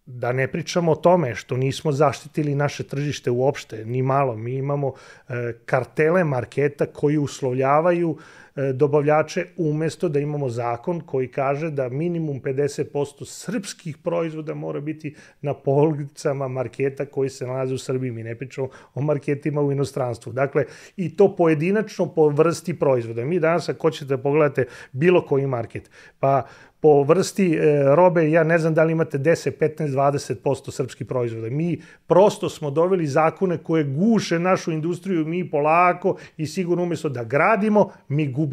Da 0.10 0.32
ne 0.32 0.48
pričamo 0.48 0.92
o 0.92 0.96
tome 0.96 1.36
što 1.36 1.58
nismo 1.58 1.92
zaštitili 1.92 2.56
naše 2.56 2.84
tržište 2.84 3.32
uopšte, 3.32 3.86
ni 3.86 4.02
malo. 4.02 4.36
Mi 4.36 4.56
imamo 4.56 4.94
e, 5.30 5.54
kartele 5.66 6.24
marketa 6.24 6.86
koji 6.86 7.18
uslovljavaju 7.18 8.18
e, 8.18 8.49
dobavljače 8.74 9.46
umesto 9.58 10.10
da 10.10 10.20
imamo 10.20 10.50
zakon 10.50 11.02
koji 11.02 11.28
kaže 11.28 11.72
da 11.72 11.90
minimum 11.90 12.42
50% 12.42 13.26
srpskih 13.26 13.98
proizvoda 13.98 14.54
mora 14.54 14.80
biti 14.80 15.16
na 15.42 15.54
policama 15.54 16.48
marketa 16.48 17.06
koji 17.06 17.30
se 17.30 17.48
nalaze 17.48 17.74
u 17.74 17.78
Srbiji. 17.78 18.12
Mi 18.12 18.24
ne 18.24 18.36
pričamo 18.36 18.70
o 18.94 19.02
marketima 19.02 19.62
u 19.62 19.72
inostranstvu. 19.72 20.34
Dakle, 20.34 20.66
i 20.98 21.16
to 21.18 21.36
pojedinačno 21.36 22.14
po 22.14 22.30
vrsti 22.30 22.80
proizvoda. 22.80 23.26
Mi 23.26 23.40
danas, 23.40 23.70
ako 23.70 23.92
ćete 23.92 24.06
da 24.06 24.18
pogledate 24.18 24.66
bilo 24.92 25.26
koji 25.26 25.48
market, 25.48 25.90
pa 26.20 26.48
po 26.82 27.04
vrsti 27.04 27.54
e, 27.54 27.84
robe, 27.96 28.32
ja 28.32 28.44
ne 28.44 28.58
znam 28.58 28.74
da 28.74 28.84
li 28.84 28.92
imate 28.92 29.18
10, 29.18 29.52
15, 29.60 29.88
20% 29.88 30.72
srpskih 30.72 31.08
proizvoda. 31.08 31.50
Mi 31.50 31.82
prosto 32.08 32.50
smo 32.50 32.72
doveli 32.72 33.08
zakone 33.08 33.58
koje 33.58 33.84
guše 33.84 34.40
našu 34.40 34.72
industriju, 34.72 35.26
mi 35.26 35.50
polako 35.50 36.18
i 36.38 36.48
sigurno 36.48 36.84
umjesto 36.84 37.10
da 37.10 37.24
gradimo, 37.24 37.92
mi 38.08 38.28
gubijemo 38.28 38.49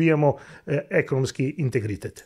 e, 0.66 0.86
ekonomski 0.90 1.54
integritet. 1.58 2.24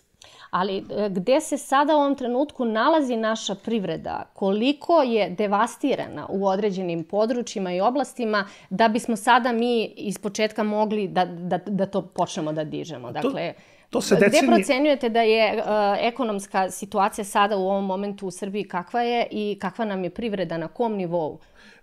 Ali 0.51 0.77
e, 0.79 1.09
gde 1.09 1.41
se 1.41 1.59
sada 1.59 1.97
u 1.97 1.99
ovom 1.99 2.15
trenutku 2.15 2.65
nalazi 2.65 3.17
naša 3.17 3.55
privreda, 3.55 4.31
koliko 4.35 5.03
je 5.03 5.31
devastirana 5.31 6.27
u 6.29 6.47
određenim 6.47 7.05
područjima 7.05 7.73
i 7.73 7.81
oblastima 7.81 8.47
da 8.71 8.89
bismo 8.89 9.17
sada 9.17 9.53
mi 9.53 9.85
iz 9.85 10.19
početka 10.19 10.63
mogli 10.63 11.09
da, 11.09 11.25
da, 11.25 11.59
da 11.67 11.87
to 11.87 12.03
počnemo 12.03 12.53
da 12.53 12.65
dižemo. 12.65 13.13
Dakle, 13.13 13.53
to 13.53 13.61
To 13.91 14.01
se 14.01 14.15
decenije... 14.15 14.43
Gde 14.43 14.57
procenjujete 14.57 15.09
da 15.09 15.23
je 15.23 15.57
uh, 15.57 15.65
ekonomska 15.99 16.71
situacija 16.71 17.25
sada 17.25 17.57
u 17.57 17.69
ovom 17.69 17.87
momentu 17.87 18.27
u 18.27 18.31
Srbiji 18.31 18.65
kakva 18.65 19.03
je 19.03 19.27
i 19.31 19.59
kakva 19.61 19.85
nam 19.85 20.05
je 20.05 20.11
privreda, 20.11 20.59
na 20.59 20.69
kom 20.69 20.93
nivou? 20.93 21.39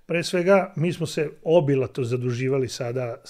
Pre 0.07 0.23
svega, 0.23 0.73
mi 0.75 0.93
smo 0.93 1.05
se 1.05 1.29
obilato 1.43 2.03
zaduživali 2.03 2.67
sada 2.67 3.23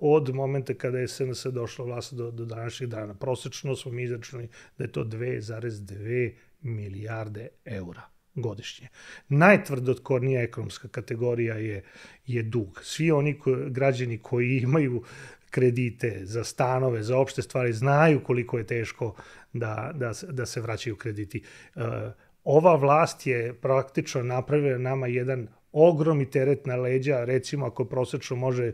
od 0.00 0.34
momenta 0.34 0.74
kada 0.74 0.98
je 0.98 1.08
SNS 1.08 1.46
došla 1.46 1.84
vlast 1.84 2.14
do, 2.14 2.30
do 2.30 2.44
današnjih 2.44 2.88
dana. 2.88 3.14
Prosečno 3.14 3.76
smo 3.76 3.92
mi 3.92 4.02
izračunali 4.02 4.48
da 4.78 4.84
je 4.84 4.92
to 4.92 5.04
2,2 5.04 6.32
milijarde 6.60 7.48
eura 7.64 8.02
godišnje. 8.34 8.88
Najtvrdotkornija 9.28 10.42
ekonomska 10.42 10.88
kategorija 10.88 11.54
je, 11.54 11.82
je 12.26 12.42
dug. 12.42 12.80
Svi 12.82 13.10
oni 13.10 13.38
ko, 13.38 13.56
građani 13.68 14.18
koji 14.18 14.60
imaju 14.62 15.02
kredite 15.50 16.20
za 16.22 16.44
stanove, 16.44 17.02
za 17.02 17.18
opšte 17.18 17.42
stvari, 17.42 17.72
znaju 17.72 18.24
koliko 18.24 18.58
je 18.58 18.66
teško 18.66 19.14
da, 19.52 19.90
da, 19.94 20.12
da 20.30 20.46
se 20.46 20.60
vraćaju 20.60 20.96
krediti. 20.96 21.42
E, 21.76 21.80
ova 22.44 22.76
vlast 22.76 23.26
je 23.26 23.54
praktično 23.54 24.22
napravila 24.22 24.78
nama 24.78 25.06
jedan 25.06 25.48
ogromni 25.72 26.30
teret 26.30 26.66
na 26.66 26.76
leđa, 26.76 27.24
recimo 27.24 27.66
ako 27.66 27.84
prosečno 27.84 28.36
može 28.36 28.66
e, 28.66 28.72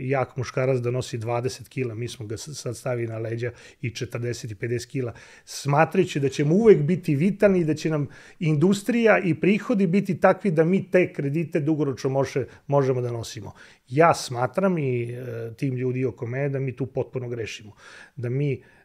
jak 0.00 0.36
muškarac 0.36 0.78
da 0.78 0.90
nosi 0.90 1.18
20 1.18 1.68
kila, 1.68 1.94
mi 1.94 2.08
smo 2.08 2.26
ga 2.26 2.36
sad 2.36 2.76
stavi 2.76 3.06
na 3.06 3.18
leđa 3.18 3.52
i 3.80 3.90
40 3.90 4.52
i 4.52 4.54
50 4.54 4.86
kila, 4.86 5.12
smatrajući 5.44 6.20
da 6.20 6.28
ćemo 6.28 6.54
uvek 6.54 6.82
biti 6.82 7.14
vitalni 7.14 7.60
i 7.60 7.64
da 7.64 7.74
će 7.74 7.90
nam 7.90 8.08
industrija 8.38 9.18
i 9.18 9.34
prihodi 9.34 9.86
biti 9.86 10.20
takvi 10.20 10.50
da 10.50 10.64
mi 10.64 10.90
te 10.90 11.12
kredite 11.12 11.60
dugoročno 11.60 12.10
može, 12.10 12.46
možemo 12.66 13.00
da 13.00 13.12
nosimo. 13.12 13.52
Ja 13.88 14.14
smatram 14.14 14.78
i 14.78 15.12
e, 15.12 15.52
tim 15.56 15.76
ljudi 15.76 16.04
oko 16.04 16.26
mene 16.26 16.48
da 16.48 16.58
mi 16.60 16.76
tu 16.76 16.86
potpuno 16.86 17.28
grešimo. 17.28 17.72
Da 18.16 18.28
mi 18.28 18.52
e, 18.52 18.77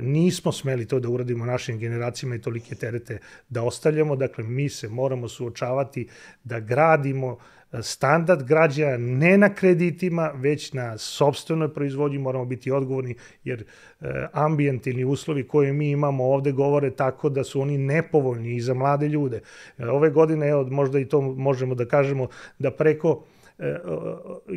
nismo 0.00 0.52
smeli 0.52 0.86
to 0.86 1.00
da 1.00 1.08
uradimo 1.08 1.46
našim 1.46 1.78
generacijama 1.78 2.34
i 2.34 2.40
tolike 2.40 2.74
terete 2.74 3.18
da 3.48 3.62
ostavljamo. 3.62 4.16
Dakle, 4.16 4.44
mi 4.44 4.68
se 4.68 4.88
moramo 4.88 5.28
suočavati 5.28 6.08
da 6.44 6.60
gradimo 6.60 7.36
e, 7.72 7.82
standard 7.82 8.42
građana 8.42 8.96
ne 8.96 9.38
na 9.38 9.54
kreditima, 9.54 10.32
već 10.34 10.72
na 10.72 10.98
sobstvenoj 10.98 11.74
proizvodnji 11.74 12.18
moramo 12.18 12.44
biti 12.44 12.70
odgovorni, 12.70 13.14
jer 13.44 13.64
e, 14.00 14.26
ambijentilni 14.32 15.04
uslovi 15.04 15.48
koje 15.48 15.72
mi 15.72 15.90
imamo 15.90 16.24
ovde 16.24 16.52
govore 16.52 16.90
tako 16.90 17.28
da 17.28 17.44
su 17.44 17.60
oni 17.60 17.78
nepovoljni 17.78 18.54
i 18.54 18.60
za 18.60 18.74
mlade 18.74 19.08
ljude. 19.08 19.40
E, 19.78 19.86
ove 19.86 20.10
godine, 20.10 20.48
evo, 20.48 20.66
možda 20.70 20.98
i 20.98 21.08
to 21.08 21.20
možemo 21.20 21.74
da 21.74 21.84
kažemo, 21.84 22.28
da 22.58 22.70
preko 22.70 23.24
e, 23.58 23.76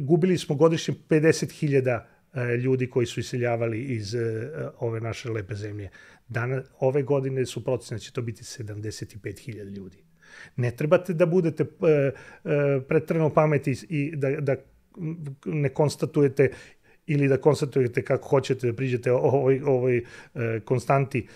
gubili 0.02 0.38
smo 0.38 0.56
godišnje 0.56 0.96
50.000 1.10 2.00
E, 2.00 2.13
ljudi 2.64 2.90
koji 2.90 3.06
su 3.06 3.20
iseljavali 3.20 3.80
iz 3.80 4.16
e, 4.16 4.50
ove 4.80 5.02
naše 5.02 5.30
lepe 5.30 5.56
zemlje. 5.56 5.90
Dana, 6.28 6.64
ove 6.80 7.04
godine 7.04 7.46
su 7.46 7.64
procene 7.64 7.98
da 7.98 8.00
će 8.00 8.12
to 8.12 8.22
biti 8.22 8.44
75.000 8.44 9.76
ljudi. 9.76 10.04
Ne 10.56 10.72
trebate 10.72 11.14
da 11.14 11.26
budete 11.26 11.64
e, 11.64 12.12
pretrano 12.88 13.30
pameti 13.30 13.76
i 13.90 14.16
da, 14.16 14.30
da 14.30 14.56
ne 15.46 15.70
konstatujete 15.70 16.52
ili 17.06 17.28
da 17.28 17.38
konstatujete 17.38 18.02
kako 18.02 18.30
hoćete 18.30 18.68
da 18.68 18.74
priđete 18.74 19.12
ovoj, 19.12 19.62
ovoj 19.66 20.04
konstanti 20.66 21.28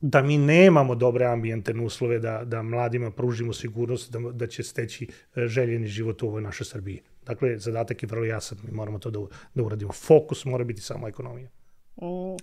da 0.00 0.22
mi 0.22 0.38
nemamo 0.38 0.94
dobre 0.94 1.24
ambijentne 1.24 1.84
uslove 1.84 2.18
da, 2.18 2.44
da 2.44 2.62
mladima 2.62 3.10
pružimo 3.10 3.52
sigurnost 3.52 4.12
da, 4.12 4.18
da 4.18 4.46
će 4.46 4.62
steći 4.62 5.08
željeni 5.36 5.86
život 5.86 6.22
u 6.22 6.28
ovoj 6.28 6.42
našoj 6.42 6.64
Srbiji. 6.64 7.00
Dakle, 7.26 7.58
zadatak 7.58 8.02
je 8.02 8.06
vrlo 8.06 8.24
jasan, 8.24 8.58
mi 8.64 8.72
moramo 8.72 8.98
to 8.98 9.10
da, 9.10 9.18
da 9.54 9.62
uradimo. 9.62 9.92
Fokus 9.92 10.44
mora 10.44 10.64
biti 10.64 10.80
samo 10.80 11.08
ekonomija. 11.08 11.48
Mm, 12.02 12.36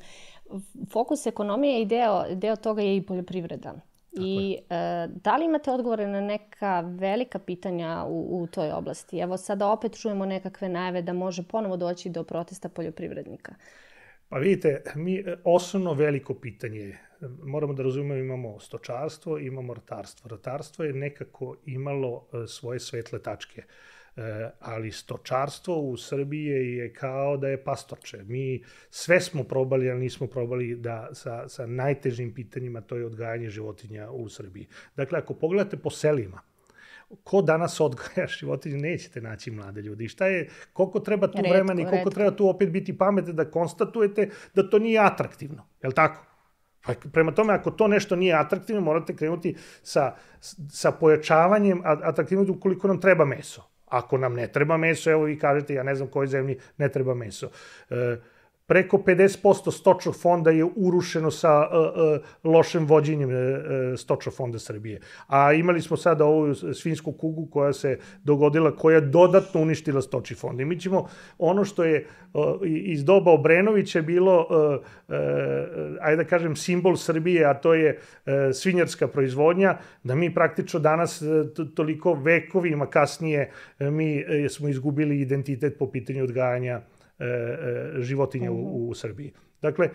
fokus 0.92 1.26
ekonomije 1.26 1.82
i 1.82 1.86
deo, 1.86 2.26
deo 2.36 2.56
toga 2.56 2.82
je 2.82 2.98
i 2.98 3.06
poljoprivreda. 3.06 3.72
Tako 3.72 4.28
I 4.28 4.58
e, 4.70 5.08
da 5.08 5.36
li 5.38 5.46
imate 5.46 5.72
odgovore 5.72 6.08
na 6.08 6.22
neka 6.22 6.80
velika 6.82 7.40
pitanja 7.40 8.06
u, 8.08 8.42
u 8.42 8.48
toj 8.48 8.72
oblasti? 8.72 9.20
Evo 9.20 9.38
sada 9.38 9.68
opet 9.68 10.02
čujemo 10.02 10.26
nekakve 10.26 10.70
najave 10.70 11.02
da 11.02 11.14
može 11.14 11.44
ponovo 11.44 11.78
doći 11.78 12.10
do 12.10 12.24
protesta 12.24 12.70
poljoprivrednika. 12.70 13.56
Pa 14.30 14.38
vidite, 14.38 14.84
mi 14.96 15.24
osnovno 15.44 15.94
veliko 15.94 16.34
pitanje 16.34 16.98
moramo 17.44 17.74
da 17.74 17.84
razumemo 17.84 18.16
imamo 18.16 18.60
stočarstvo, 18.60 19.38
imamo 19.38 19.74
ratarstvo. 19.74 20.30
Ratarstvo 20.30 20.86
je 20.86 20.94
nekako 20.94 21.56
imalo 21.66 22.26
e, 22.34 22.48
svoje 22.48 22.80
svetle 22.80 23.20
tačke. 23.20 23.62
E, 23.62 23.66
ali 24.60 24.92
stočarstvo 24.92 25.80
u 25.80 25.98
Srbiji 25.98 26.46
je 26.46 26.94
kao 26.94 27.38
da 27.38 27.48
je 27.48 27.64
pastorče. 27.64 28.24
Mi 28.24 28.64
sve 28.90 29.22
smo 29.22 29.44
probali, 29.44 29.92
ali 29.92 30.00
nismo 30.00 30.28
probali 30.28 30.76
da 30.76 31.10
sa, 31.14 31.50
sa 31.50 31.66
najtežim 31.66 32.34
pitanjima, 32.34 32.82
to 32.82 32.96
je 32.96 33.06
odgajanje 33.06 33.50
životinja 33.50 34.12
u 34.12 34.30
Srbiji. 34.30 34.68
Dakle, 34.96 35.20
ako 35.20 35.34
pogledate 35.34 35.78
po 35.78 35.90
selima, 35.90 36.42
ko 37.24 37.42
danas 37.42 37.80
odgaja 37.80 38.28
životinje, 38.40 38.78
nećete 38.78 39.22
naći 39.22 39.52
mlade 39.52 39.82
ljudi. 39.82 40.08
Šta 40.08 40.28
je, 40.28 40.50
koliko 40.74 41.00
treba 41.00 41.28
tu 41.28 41.38
redko, 41.38 41.50
vremena 41.50 41.82
i 41.82 41.84
koliko 41.84 41.96
redko. 41.96 42.10
treba 42.10 42.36
tu 42.36 42.50
opet 42.50 42.70
biti 42.70 42.98
pametni 42.98 43.34
da 43.34 43.52
konstatujete 43.52 44.30
da 44.56 44.70
to 44.70 44.80
nije 44.80 45.00
atraktivno. 45.00 45.68
Je 45.84 45.88
li 45.88 45.96
tako? 45.96 46.26
Pa 46.86 46.94
prema 47.14 47.32
tome, 47.32 47.54
ako 47.54 47.72
to 47.72 47.88
nešto 47.88 48.16
nije 48.16 48.34
atraktivno, 48.34 48.82
morate 48.82 49.16
krenuti 49.16 49.56
sa, 49.84 50.16
sa 50.70 50.92
pojačavanjem 50.92 51.82
atraktivnosti 51.84 52.52
ukoliko 52.52 52.88
nam 52.88 53.02
treba 53.02 53.26
meso. 53.26 53.71
Ako 53.92 54.18
nam 54.18 54.34
ne 54.34 54.48
treba 54.48 54.78
meso, 54.78 55.12
evo 55.12 55.24
vi 55.24 55.40
kažete, 55.40 55.74
ja 55.74 55.84
ne 55.84 55.96
znam 55.96 56.08
kojoj 56.08 56.28
zemlji 56.28 56.60
ne 56.78 56.90
treba 56.90 57.16
meso. 57.16 57.50
E, 57.90 58.16
preko 58.66 58.98
50% 58.98 59.72
stočnog 59.72 60.16
fonda 60.16 60.52
je 60.52 60.66
urušeno 60.76 61.32
sa 61.32 61.68
uh, 61.68 61.78
uh, 62.46 62.54
lošim 62.54 62.86
vođenjem 62.86 63.30
uh, 63.30 63.36
stočnog 63.98 64.36
fonda 64.36 64.60
Srbije. 64.60 65.02
A 65.28 65.54
imali 65.54 65.82
smo 65.82 65.98
sada 65.98 66.26
ovu 66.26 66.56
svinsku 66.56 67.12
kugu 67.12 67.48
koja 67.52 67.74
se 67.74 67.98
dogodila, 68.24 68.76
koja 68.76 68.96
je 68.96 69.02
dodatno 69.02 69.62
uništila 69.62 70.02
stočni 70.02 70.36
fond. 70.36 70.60
I 70.60 70.66
mi 70.66 70.80
ćemo 70.80 71.08
ono 71.38 71.66
što 71.66 71.84
je 71.84 72.08
iz 72.64 73.04
doba 73.06 73.32
Obrenovića 73.32 74.02
bilo, 74.02 74.48
ajde 76.02 76.24
da 76.24 76.30
kažem, 76.30 76.56
simbol 76.56 76.96
Srbije, 76.96 77.46
a 77.46 77.54
to 77.54 77.74
je 77.74 78.00
svinjarska 78.54 79.08
proizvodnja, 79.08 79.78
da 80.04 80.16
mi 80.16 80.34
praktično 80.34 80.80
danas 80.80 81.22
toliko 81.76 82.14
vekovima 82.14 82.88
kasnije 82.90 83.52
mi 83.80 84.26
smo 84.50 84.70
izgubili 84.70 85.22
identitet 85.22 85.78
po 85.80 85.92
pitanju 85.92 86.24
odgajanja 86.24 86.82
E, 87.22 87.26
e, 87.26 88.02
životinja 88.02 88.52
u, 88.52 88.90
u 88.90 88.94
Srbiji. 88.94 89.34
Dakle, 89.62 89.90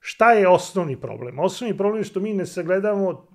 šta 0.00 0.32
je 0.32 0.48
osnovni 0.48 1.00
problem? 1.00 1.38
Osnovni 1.38 1.76
problem 1.76 2.00
je 2.00 2.04
što 2.04 2.20
mi 2.20 2.34
ne 2.34 2.46
sagledamo 2.46 3.26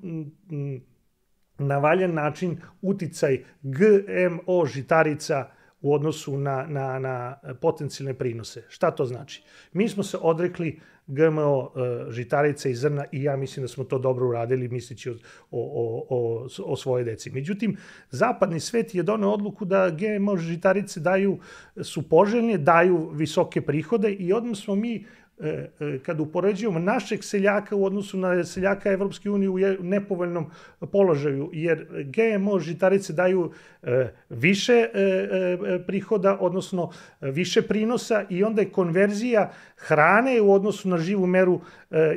na 1.58 1.78
valjan 1.78 2.14
način 2.14 2.62
uticaj 2.82 3.44
GMO 3.62 4.66
žitarica 4.66 5.50
u 5.82 5.94
odnosu 5.94 6.38
na, 6.38 6.66
na, 6.70 7.00
na 7.00 7.40
potencijalne 7.62 8.14
prinose. 8.14 8.64
Šta 8.70 8.92
to 8.92 9.06
znači? 9.06 9.44
Mi 9.74 9.90
smo 9.90 10.04
se 10.04 10.18
odrekli 10.22 10.80
GMO 11.08 11.72
e, 11.76 12.12
žitarice 12.12 12.72
i 12.72 12.76
zrna 12.76 13.06
i 13.12 13.24
ja 13.24 13.36
mislim 13.36 13.64
da 13.64 13.68
smo 13.68 13.84
to 13.84 14.00
dobro 14.00 14.28
uradili 14.28 14.68
misleći 14.68 15.10
o, 15.10 15.16
o, 15.52 16.06
o, 16.10 16.48
o 16.66 16.76
svoje 16.76 17.04
deci. 17.04 17.30
Međutim, 17.30 17.78
zapadni 18.10 18.60
svet 18.60 18.96
je 18.96 19.04
doneo 19.04 19.32
odluku 19.32 19.66
da 19.66 19.90
GMO 19.90 20.38
žitarice 20.38 21.00
daju, 21.00 21.40
su 21.82 22.10
poželjne, 22.10 22.58
daju 22.58 23.10
visoke 23.10 23.62
prihode 23.62 24.12
i 24.12 24.34
odmah 24.34 24.58
smo 24.58 24.76
mi 24.76 25.06
E, 25.40 25.70
e, 25.80 26.00
kad 26.00 26.20
upoređujemo 26.20 26.80
našeg 26.80 27.24
seljaka 27.24 27.76
u 27.76 27.86
odnosu 27.86 28.18
na 28.18 28.44
seljaka 28.44 28.92
Evropske 28.92 29.30
unije 29.30 29.50
u 29.80 29.84
nepovoljnom 29.84 30.46
položaju, 30.92 31.50
jer 31.54 31.88
GMO 32.06 32.60
žitarice 32.60 33.14
daju 33.14 33.52
e, 33.84 34.08
više 34.30 34.88
prihoda, 35.88 36.38
odnosno 36.40 36.92
više 37.22 37.62
prinosa 37.62 38.26
i 38.30 38.44
onda 38.44 38.62
je 38.62 38.70
konverzija 38.70 39.52
hrane 39.76 40.42
u 40.42 40.54
odnosu 40.54 40.90
na 40.90 40.98
živu 40.98 41.28
meru 41.28 41.62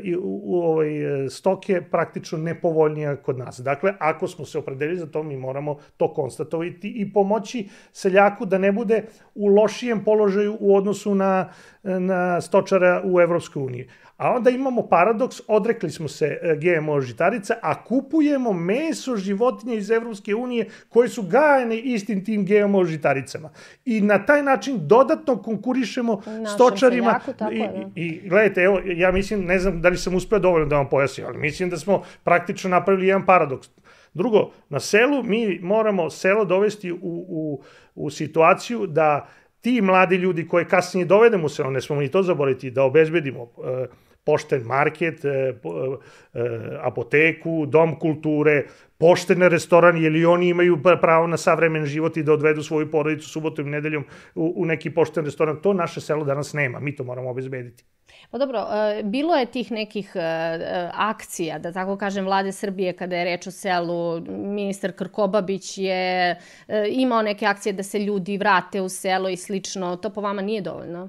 i 0.03 0.17
u, 0.17 0.41
u 0.45 0.63
ovaj 0.63 0.89
stoke 1.31 1.83
praktično 1.91 2.39
nepovoljnija 2.39 3.17
kod 3.17 3.39
nas. 3.39 3.61
Dakle, 3.61 3.95
ako 3.99 4.29
smo 4.29 4.45
se 4.45 4.59
opredelili 4.59 4.99
za 4.99 5.07
to, 5.07 5.23
mi 5.23 5.37
moramo 5.37 5.77
to 5.97 6.15
konstatovati 6.15 6.93
i 6.97 7.13
pomoći 7.13 7.69
seljaku 7.93 8.47
da 8.47 8.59
ne 8.59 8.73
bude 8.73 9.05
u 9.35 9.47
lošijem 9.47 10.05
položaju 10.05 10.57
u 10.61 10.77
odnosu 10.77 11.15
na, 11.15 11.53
na 11.83 12.41
stočara 12.41 13.03
u 13.05 13.21
Evropskoj 13.21 13.63
uniji. 13.63 13.89
A 14.21 14.31
onda 14.31 14.51
imamo 14.51 14.83
paradoks, 14.89 15.41
odrekli 15.49 15.91
smo 15.91 16.09
se 16.09 16.39
e, 16.43 16.57
GMO 16.57 17.01
žitarica, 17.01 17.55
a 17.63 17.85
kupujemo 17.85 18.53
meso 18.53 19.17
životinja 19.17 19.75
iz 19.75 19.91
Evropske 19.91 20.35
unije 20.35 20.69
koje 20.89 21.09
su 21.09 21.23
gajane 21.23 21.79
istim 21.79 22.25
tim 22.25 22.47
GMO 22.47 22.85
žitaricama. 22.85 23.51
I 23.85 24.01
na 24.01 24.27
taj 24.27 24.43
način 24.43 24.79
dodatno 24.81 25.43
konkurišemo 25.43 26.23
Našem 26.27 26.47
stočarima. 26.47 27.21
Seljaku, 27.25 27.39
tako 27.39 27.53
I, 27.53 27.59
da. 27.59 27.91
I, 27.95 28.07
I 28.07 28.29
gledajte, 28.29 28.63
evo, 28.63 28.81
ja 28.85 29.13
mislim, 29.13 29.45
ne 29.45 29.59
znam 29.59 29.81
da 29.81 29.89
li 29.89 29.97
sam 29.97 30.15
uspeo 30.15 30.39
dovoljno 30.39 30.67
da 30.67 30.77
vam 30.77 30.89
pojasnim, 30.89 31.27
ali 31.27 31.39
mislim 31.39 31.71
da 31.71 31.77
smo 31.77 32.03
praktično 32.25 32.71
napravili 32.71 33.07
jedan 33.07 33.27
paradoks. 33.27 33.69
Drugo, 34.15 34.51
na 34.69 34.81
selu 34.81 35.23
mi 35.23 35.59
moramo 35.63 36.11
selo 36.11 36.45
dovesti 36.45 36.93
u, 36.93 36.99
u, 37.03 37.63
u 37.95 38.11
situaciju 38.11 38.87
da 38.87 39.29
ti 39.61 39.81
mladi 39.81 40.17
ljudi 40.17 40.49
koje 40.49 40.69
kasnije 40.69 41.05
dovedemo 41.05 41.49
se, 41.49 41.65
ne 41.65 41.81
smo 41.81 41.97
ni 41.97 42.09
to 42.09 42.23
zaboraviti, 42.23 42.71
da 42.71 42.85
obezbedimo 42.85 43.43
e, 43.43 43.87
pošten 44.25 44.63
market, 44.63 45.25
e, 45.25 45.29
e, 45.29 45.55
apoteku, 46.83 47.67
dom 47.67 47.97
kulture, 47.99 48.65
poštene 48.99 49.49
restoran, 49.49 49.97
jer 49.97 50.17
i 50.17 50.25
oni 50.25 50.49
imaju 50.49 50.79
pravo 51.01 51.27
na 51.27 51.37
savremen 51.37 51.87
život 51.87 52.17
i 52.17 52.23
da 52.23 52.33
odvedu 52.33 52.63
svoju 52.63 52.91
porodicu 52.91 53.29
subotom 53.29 53.67
i 53.67 53.71
nedeljom 53.71 54.05
u, 54.35 54.53
u 54.57 54.67
neki 54.67 54.91
pošten 54.95 55.25
restoran. 55.25 55.61
To 55.63 55.73
naše 55.73 56.01
selo 56.01 56.25
danas 56.25 56.53
nema, 56.53 56.81
mi 56.81 56.97
to 56.97 57.05
moramo 57.05 57.31
obezbediti. 57.31 57.85
Pa 58.31 58.39
dobro, 58.39 58.59
e, 58.59 59.03
bilo 59.05 59.37
je 59.37 59.47
tih 59.47 59.73
nekih 59.73 60.13
akcija, 60.95 61.59
da 61.59 61.73
tako 61.73 61.97
kažem, 61.97 62.25
vlade 62.25 62.53
Srbije 62.53 62.93
kada 62.93 63.17
je 63.17 63.25
reč 63.25 63.47
o 63.47 63.51
selu. 63.51 64.21
Ministar 64.29 64.93
Krkobabić 64.93 65.79
je 65.79 66.37
imao 66.91 67.23
neke 67.23 67.47
akcije 67.47 67.73
da 67.73 67.83
se 67.83 67.99
ljudi 67.99 68.39
vrate 68.39 68.81
u 68.81 68.89
selo 68.89 69.29
i 69.29 69.37
slično. 69.37 69.97
To 69.97 70.11
po 70.11 70.21
vama 70.21 70.43
nije 70.43 70.61
dovoljno? 70.61 71.09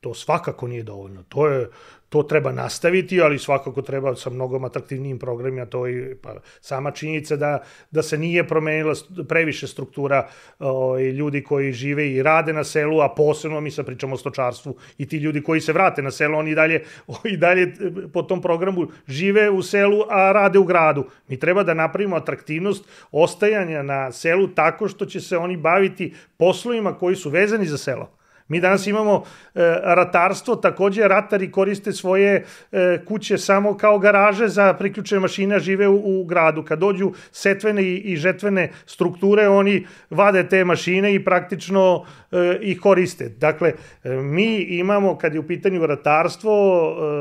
To 0.00 0.14
svakako 0.14 0.68
nije 0.68 0.82
dovoljno. 0.82 1.22
To 1.22 1.46
je, 1.46 1.68
to 2.12 2.22
treba 2.22 2.52
nastaviti, 2.52 3.20
ali 3.20 3.38
svakako 3.38 3.82
treba 3.82 4.14
sa 4.16 4.30
mnogo 4.30 4.66
atraktivnijim 4.66 5.18
programima, 5.18 5.66
to 5.66 5.86
je 5.86 6.16
pa, 6.22 6.34
sama 6.60 6.90
činjenica 6.90 7.36
da, 7.36 7.62
da 7.90 8.02
se 8.02 8.18
nije 8.18 8.48
promenila 8.48 8.94
previše 9.28 9.66
struktura 9.66 10.28
o, 10.58 10.98
ljudi 10.98 11.42
koji 11.42 11.72
žive 11.72 12.10
i 12.12 12.22
rade 12.22 12.52
na 12.52 12.64
selu, 12.64 13.00
a 13.00 13.08
posebno 13.08 13.60
mi 13.60 13.70
sad 13.70 13.86
pričamo 13.86 14.14
o 14.14 14.18
stočarstvu 14.18 14.76
i 14.98 15.08
ti 15.08 15.16
ljudi 15.16 15.42
koji 15.42 15.60
se 15.60 15.72
vrate 15.72 16.02
na 16.02 16.10
selo, 16.10 16.38
oni 16.38 16.54
dalje, 16.54 16.84
o, 17.06 17.16
i 17.34 17.36
dalje 17.36 17.72
po 18.12 18.22
tom 18.22 18.42
programu 18.42 18.86
žive 19.08 19.50
u 19.50 19.62
selu, 19.62 20.04
a 20.10 20.32
rade 20.32 20.58
u 20.58 20.64
gradu. 20.64 21.04
Mi 21.28 21.38
treba 21.38 21.62
da 21.62 21.74
napravimo 21.74 22.16
atraktivnost 22.16 22.84
ostajanja 23.12 23.82
na 23.82 24.12
selu 24.12 24.48
tako 24.48 24.88
što 24.88 25.06
će 25.06 25.20
se 25.20 25.36
oni 25.36 25.56
baviti 25.56 26.14
poslovima 26.36 26.98
koji 26.98 27.16
su 27.16 27.30
vezani 27.30 27.66
za 27.66 27.78
selo. 27.78 28.21
Mi 28.52 28.60
danas 28.60 28.86
imamo 28.86 29.22
e, 29.54 29.60
ratarstvo, 29.82 30.56
takođe 30.56 31.08
ratari 31.08 31.50
koriste 31.50 31.92
svoje 31.92 32.44
e, 32.72 32.98
kuće 33.04 33.38
samo 33.38 33.76
kao 33.76 33.98
garaže 33.98 34.48
za 34.48 34.74
priključene 34.74 35.20
mašine, 35.20 35.60
žive 35.60 35.88
u, 35.88 36.20
u 36.20 36.24
gradu. 36.24 36.64
Kad 36.64 36.78
dođu 36.78 37.12
setvene 37.30 37.82
i, 37.82 37.96
i 37.96 38.16
žetvene 38.16 38.70
strukture, 38.86 39.48
oni 39.48 39.86
vade 40.10 40.48
te 40.48 40.64
mašine 40.64 41.14
i 41.14 41.24
praktično 41.24 42.04
e, 42.04 42.21
ih 42.60 42.80
koriste. 42.80 43.28
Dakle, 43.28 43.72
e, 44.04 44.10
mi 44.10 44.56
imamo, 44.56 45.18
kad 45.18 45.34
je 45.34 45.40
u 45.40 45.46
pitanju 45.46 45.86
ratarstvo, 45.86 46.52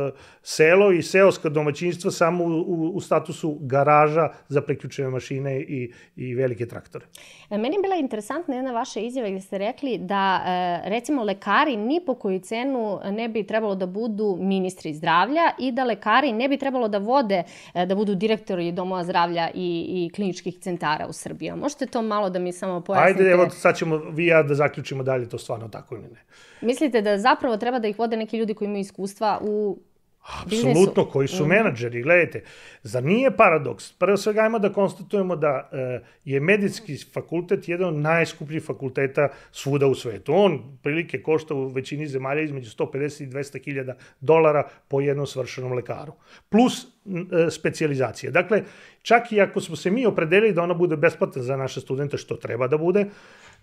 e, 0.08 0.12
selo 0.44 0.92
i 0.92 1.02
seoska 1.02 1.50
domaćinstva 1.50 2.12
samo 2.12 2.44
u, 2.44 2.48
u, 2.48 2.92
u 2.94 3.02
statusu 3.02 3.58
garaža 3.62 4.30
za 4.48 4.62
priključene 4.62 5.10
mašine 5.10 5.60
i, 5.60 5.92
i 6.16 6.36
velike 6.36 6.66
traktore. 6.66 7.06
E, 7.50 7.58
meni 7.58 7.76
je 7.76 7.82
bila 7.82 7.96
interesantna 7.96 8.56
jedna 8.56 8.72
vaša 8.72 9.00
izjava 9.00 9.30
gde 9.30 9.42
ste 9.42 9.58
rekli 9.58 9.98
da, 9.98 10.44
e, 10.46 10.90
recimo, 10.90 11.24
lekari 11.24 11.76
ni 11.78 12.02
po 12.06 12.16
koju 12.16 12.40
cenu 12.40 13.00
ne 13.12 13.30
bi 13.30 13.48
trebalo 13.48 13.76
da 13.76 13.86
budu 13.86 14.38
ministri 14.40 14.94
zdravlja 14.94 15.52
i 15.60 15.72
da 15.72 15.84
lekari 15.84 16.32
ne 16.32 16.50
bi 16.50 16.58
trebalo 16.58 16.88
da 16.88 16.98
vode, 16.98 17.44
e, 17.74 17.86
da 17.86 17.96
budu 17.96 18.16
direktori 18.16 18.72
domova 18.72 19.04
zdravlja 19.04 19.50
i, 19.54 19.86
i 19.90 20.10
kliničkih 20.16 20.60
centara 20.60 21.08
u 21.08 21.14
Srbiji. 21.14 21.52
Možete 21.52 21.86
to 21.86 22.02
malo 22.02 22.30
da 22.30 22.40
mi 22.40 22.54
samo 22.54 22.82
pojasnite? 22.82 23.24
Ajde, 23.24 23.32
evo 23.32 23.50
sad 23.50 23.78
ćemo 23.78 23.98
vi 23.98 24.26
ja 24.26 24.44
da 24.44 24.56
zaključimo 24.56 25.01
da 25.04 25.16
li 25.16 25.30
to 25.30 25.38
stvarno 25.38 25.68
tako 25.68 25.96
ili 25.96 26.08
ne. 26.08 26.24
Mislite 26.62 27.02
da 27.02 27.18
zapravo 27.18 27.58
treba 27.58 27.80
da 27.80 27.88
ih 27.88 28.00
vode 28.00 28.18
neki 28.18 28.38
ljudi 28.38 28.54
koji 28.54 28.66
imaju 28.66 28.82
iskustva 28.82 29.40
u 29.42 29.80
Apsolutno, 30.24 31.06
koji 31.06 31.28
su 31.28 31.46
mm. 31.46 31.50
menadžeri. 31.50 32.02
Gledajte, 32.02 32.44
za 32.84 33.02
nije 33.02 33.38
paradoks? 33.38 33.92
Prvo 33.92 34.18
svega 34.18 34.42
ajmo 34.42 34.60
da 34.60 34.74
konstatujemo 34.74 35.36
da 35.36 35.70
e, 35.72 36.00
je 36.26 36.40
medicinski 36.40 36.98
fakultet 37.14 37.70
jedan 37.70 37.88
od 37.88 37.96
najskupljih 37.96 38.64
fakulteta 38.64 39.28
svuda 39.52 39.88
u 39.88 39.96
svetu. 39.96 40.34
On 40.36 40.78
prilike 40.84 41.22
košta 41.22 41.54
u 41.54 41.68
većini 41.68 42.08
zemalja 42.08 42.42
između 42.42 42.70
150 42.70 43.24
i 43.24 43.28
200 43.28 43.64
hiljada 43.64 43.96
dolara 44.20 44.68
po 44.88 45.02
jednom 45.02 45.28
svršenom 45.28 45.74
lekaru. 45.74 46.14
Plus 46.50 46.84
e, 46.84 47.50
specializacije. 47.50 48.32
Dakle, 48.32 48.64
čak 49.02 49.32
i 49.32 49.42
ako 49.42 49.62
smo 49.62 49.76
se 49.76 49.92
mi 49.92 50.06
opredelili 50.06 50.54
da 50.54 50.62
ona 50.62 50.74
bude 50.74 50.98
besplatna 50.98 51.44
za 51.44 51.58
naše 51.58 51.82
studente, 51.82 52.18
što 52.18 52.36
treba 52.36 52.68
da 52.68 52.78
bude, 52.78 53.06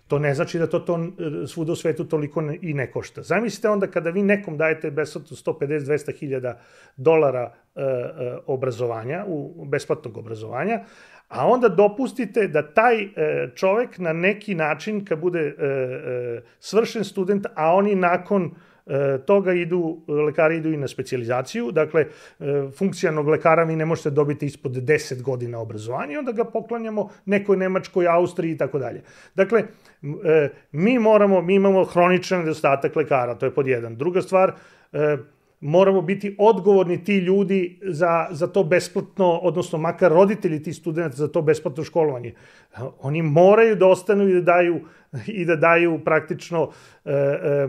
to 0.09 0.19
ne 0.19 0.33
znači 0.33 0.59
da 0.59 0.67
to, 0.67 0.79
to 0.79 0.99
svuda 1.47 1.71
u 1.71 1.75
svetu 1.75 2.05
toliko 2.05 2.41
ne, 2.41 2.57
i 2.61 2.73
ne 2.73 2.91
košta. 2.91 3.21
Zamislite 3.21 3.69
onda 3.69 3.87
kada 3.87 4.09
vi 4.09 4.23
nekom 4.23 4.57
dajete 4.57 4.91
besplatno 4.91 5.37
150-200 5.37 6.19
hiljada 6.19 6.59
dolara 6.97 7.53
e, 7.75 7.81
e, 7.81 8.37
obrazovanja, 8.45 9.25
u, 9.27 9.65
besplatnog 9.65 10.17
obrazovanja, 10.17 10.79
a 11.27 11.47
onda 11.47 11.69
dopustite 11.69 12.47
da 12.47 12.73
taj 12.73 13.03
e, 13.03 13.09
čovek 13.55 13.97
na 13.97 14.13
neki 14.13 14.55
način, 14.55 15.05
kad 15.05 15.19
bude 15.19 15.39
e, 15.39 15.65
e, 15.65 16.41
svršen 16.59 17.03
student, 17.03 17.45
a 17.55 17.75
oni 17.75 17.95
nakon 17.95 18.45
e, 18.45 18.68
toga 19.25 19.53
idu, 19.53 20.01
lekari 20.07 20.57
idu 20.57 20.71
i 20.73 20.77
na 20.77 20.87
specializaciju, 20.87 21.71
dakle, 21.71 22.05
e, 22.39 22.69
funkcijalnog 22.77 23.27
lekara 23.27 23.63
vi 23.63 23.75
ne 23.75 23.85
možete 23.85 24.09
dobiti 24.09 24.45
ispod 24.45 24.71
10 24.71 25.21
godina 25.21 25.59
obrazovanja, 25.59 26.19
onda 26.19 26.31
ga 26.31 26.43
poklanjamo 26.45 27.09
nekoj 27.25 27.57
Nemačkoj, 27.57 28.07
Austriji 28.07 28.51
i 28.51 28.57
tako 28.57 28.79
dalje. 28.79 29.01
Dakle, 29.35 29.63
e, 30.25 30.49
mi 30.71 30.99
moramo, 30.99 31.41
mi 31.41 31.55
imamo 31.55 31.83
hroničan 31.83 32.39
nedostatak 32.39 32.95
lekara, 32.95 33.35
to 33.35 33.45
je 33.45 33.53
pod 33.53 33.67
jedan. 33.67 33.95
Druga 33.95 34.21
stvar, 34.21 34.53
e, 34.93 35.17
moramo 35.61 36.01
biti 36.01 36.35
odgovorni 36.39 37.03
ti 37.03 37.17
ljudi 37.17 37.79
za, 37.83 38.27
za 38.31 38.47
to 38.47 38.63
besplatno, 38.63 39.37
odnosno 39.37 39.79
makar 39.79 40.11
roditelji 40.11 40.63
ti 40.63 40.73
studenta 40.73 41.17
za 41.17 41.27
to 41.27 41.41
besplatno 41.41 41.83
školovanje. 41.83 42.33
Oni 43.01 43.21
moraju 43.21 43.75
da 43.75 43.87
ostanu 43.87 44.27
i 44.27 44.33
da 44.33 44.41
daju, 44.41 44.79
i 45.27 45.45
da 45.45 45.55
daju 45.55 45.99
praktično 46.05 46.69
e, 47.05 47.11
e, 47.11 47.15
e 47.15 47.67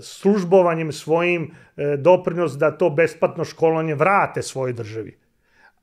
službovanjem 0.00 0.92
svojim 0.92 1.50
e, 1.76 1.96
doprinos 1.96 2.52
da 2.52 2.70
to 2.70 2.90
besplatno 2.90 3.44
školovanje 3.44 3.94
vrate 3.94 4.42
svojoj 4.42 4.72
državi. 4.72 5.16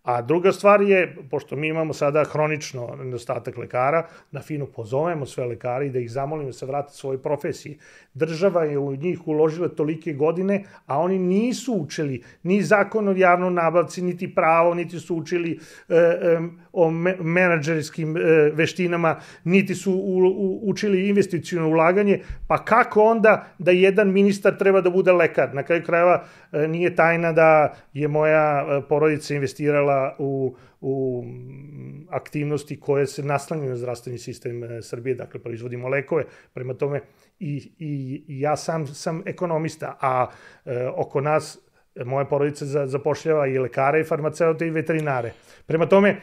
A 0.10 0.22
druga 0.22 0.52
stvar 0.52 0.82
je, 0.82 1.16
pošto 1.32 1.56
mi 1.56 1.68
imamo 1.68 1.94
sada 1.94 2.24
hronično 2.24 2.96
nedostatak 3.04 3.58
lekara, 3.58 4.08
da 4.32 4.42
fino 4.42 4.66
pozovemo 4.66 5.26
sve 5.26 5.46
lekare 5.46 5.88
i 5.88 5.90
da 5.90 6.00
ih 6.00 6.12
zamolimo 6.12 6.50
da 6.50 6.54
se 6.54 6.66
vrate 6.66 6.94
svojoj 6.94 7.22
profesiji. 7.22 7.78
Država 8.14 8.64
je 8.64 8.78
u 8.78 8.96
njih 8.96 9.28
uložila 9.28 9.68
tolike 9.68 10.14
godine, 10.14 10.64
a 10.86 11.00
oni 11.00 11.20
nisu 11.20 11.74
učili 11.74 12.24
ni 12.44 12.62
zakon 12.64 13.08
o 13.08 13.14
javnom 13.18 13.54
nabavci, 13.54 14.02
niti 14.02 14.36
pravo, 14.36 14.74
niti 14.74 15.00
su 15.00 15.16
učili 15.16 15.60
e, 15.90 15.96
e, 15.96 16.40
o 16.74 16.90
me, 16.92 17.16
menadžerskim 17.22 18.18
e, 18.18 18.22
veštinama, 18.54 19.16
niti 19.44 19.76
su 19.76 19.94
u, 19.94 20.18
u, 20.26 20.60
učili 20.64 21.10
investicijono 21.10 21.70
ulaganje, 21.70 22.20
pa 22.48 22.58
kako 22.66 23.04
onda 23.04 23.46
da 23.60 23.72
jedan 23.72 24.12
ministar 24.12 24.58
treba 24.58 24.82
da 24.82 24.90
bude 24.90 25.12
lekar? 25.12 25.54
Na 25.54 25.64
kraju 25.64 25.84
krajeva 25.86 26.24
e, 26.52 26.68
nije 26.68 26.96
tajna 26.96 27.32
da 27.32 27.74
je 27.94 28.08
moja 28.08 28.66
e, 28.70 28.82
porodica 28.90 29.36
investirala 29.36 29.99
u 30.20 30.56
u 30.82 31.24
aktivnosti 32.10 32.80
koje 32.80 33.08
se 33.08 33.24
naslanjaju 33.24 33.70
na 33.70 33.78
zdravstveni 33.78 34.18
sistem 34.18 34.64
e, 34.64 34.82
Srbije, 34.82 35.16
dakle 35.16 35.40
proizvodimo 35.40 35.88
lekove, 35.88 36.24
prema 36.54 36.74
tome 36.74 37.02
i, 37.40 37.72
i, 37.80 38.24
i 38.28 38.40
ja 38.40 38.56
sam 38.56 38.88
sam 38.88 39.22
ekonomista, 39.26 39.98
a 40.02 40.28
e, 40.66 40.88
oko 40.96 41.22
nas 41.22 41.60
moja 42.06 42.26
porodica 42.26 42.88
zapošljava 42.88 43.48
i 43.48 43.60
lekare 43.60 44.02
i 44.02 44.04
farmaceute 44.04 44.68
i 44.68 44.72
veterinare. 44.72 45.34
Prema 45.66 45.86
tome, 45.86 46.16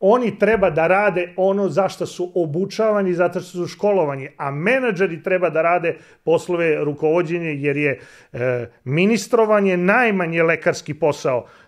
oni 0.00 0.38
treba 0.38 0.70
da 0.70 0.86
rade 0.86 1.34
ono 1.36 1.68
za 1.68 1.88
što 1.88 2.06
su 2.06 2.32
obučavani, 2.34 3.14
zato 3.14 3.40
što 3.40 3.50
su 3.50 3.66
školovani, 3.66 4.28
a 4.36 4.50
menadžeri 4.50 5.22
treba 5.22 5.50
da 5.50 5.62
rade 5.62 5.96
poslove 6.24 6.84
rukovodđenja, 6.84 7.50
jer 7.50 7.76
je 7.76 8.00
e, 8.32 8.66
ministrovanje 8.84 9.76
najmanje 9.76 10.42
lekarski 10.42 10.94
posao 10.94 11.46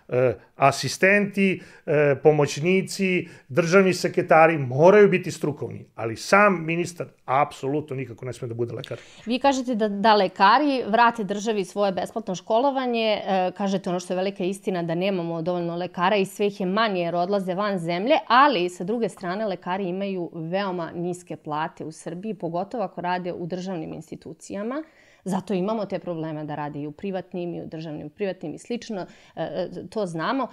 asistenti, 0.55 1.61
e, 1.85 2.15
pomoćnici, 2.23 3.27
državni 3.47 3.93
sekretari 3.93 4.57
moraju 4.57 5.09
biti 5.09 5.31
strukovni, 5.31 5.85
ali 5.95 6.15
sam 6.15 6.65
ministar 6.65 7.07
apsolutno 7.25 7.95
nikako 7.95 8.25
ne 8.25 8.33
sme 8.33 8.47
da 8.47 8.53
bude 8.53 8.73
lekar. 8.73 8.97
Vi 9.25 9.39
kažete 9.39 9.75
da, 9.75 9.87
da 9.87 10.13
lekari 10.13 10.83
vrate 10.87 11.23
državi 11.23 11.65
svoje 11.65 11.91
besplatno 11.91 12.35
školovanje, 12.35 13.21
e, 13.25 13.51
kažete 13.57 13.89
ono 13.89 13.99
što 13.99 14.13
je 14.13 14.17
velika 14.17 14.43
istina 14.43 14.83
da 14.83 14.95
nemamo 14.95 15.41
dovoljno 15.41 15.75
lekara 15.75 16.15
i 16.15 16.25
sve 16.25 16.47
ih 16.47 16.59
je 16.59 16.65
manje 16.65 17.01
jer 17.01 17.15
odlaze 17.15 17.55
van 17.55 17.79
zemlje, 17.79 18.15
ali 18.27 18.69
sa 18.69 18.83
druge 18.83 19.09
strane 19.09 19.45
lekari 19.45 19.89
imaju 19.89 20.29
veoma 20.33 20.91
niske 20.95 21.35
plate 21.35 21.85
u 21.85 21.91
Srbiji, 21.91 22.33
pogotovo 22.33 22.83
ako 22.83 23.01
rade 23.01 23.33
u 23.33 23.47
državnim 23.47 23.93
institucijama. 23.93 24.83
Zato 25.23 25.53
imamo 25.53 25.85
te 25.85 25.99
probleme 25.99 26.45
da 26.45 26.55
rade 26.55 26.81
i 26.81 26.87
u 26.87 26.91
privatnim 26.91 27.53
i 27.53 27.61
u 27.61 27.65
državnim 27.65 28.09
privatnim 28.09 28.53
i 28.53 28.57
slično. 28.57 29.05
E, 29.35 29.43
e, 29.43 29.69
to 29.89 30.05
znamo. 30.05 30.47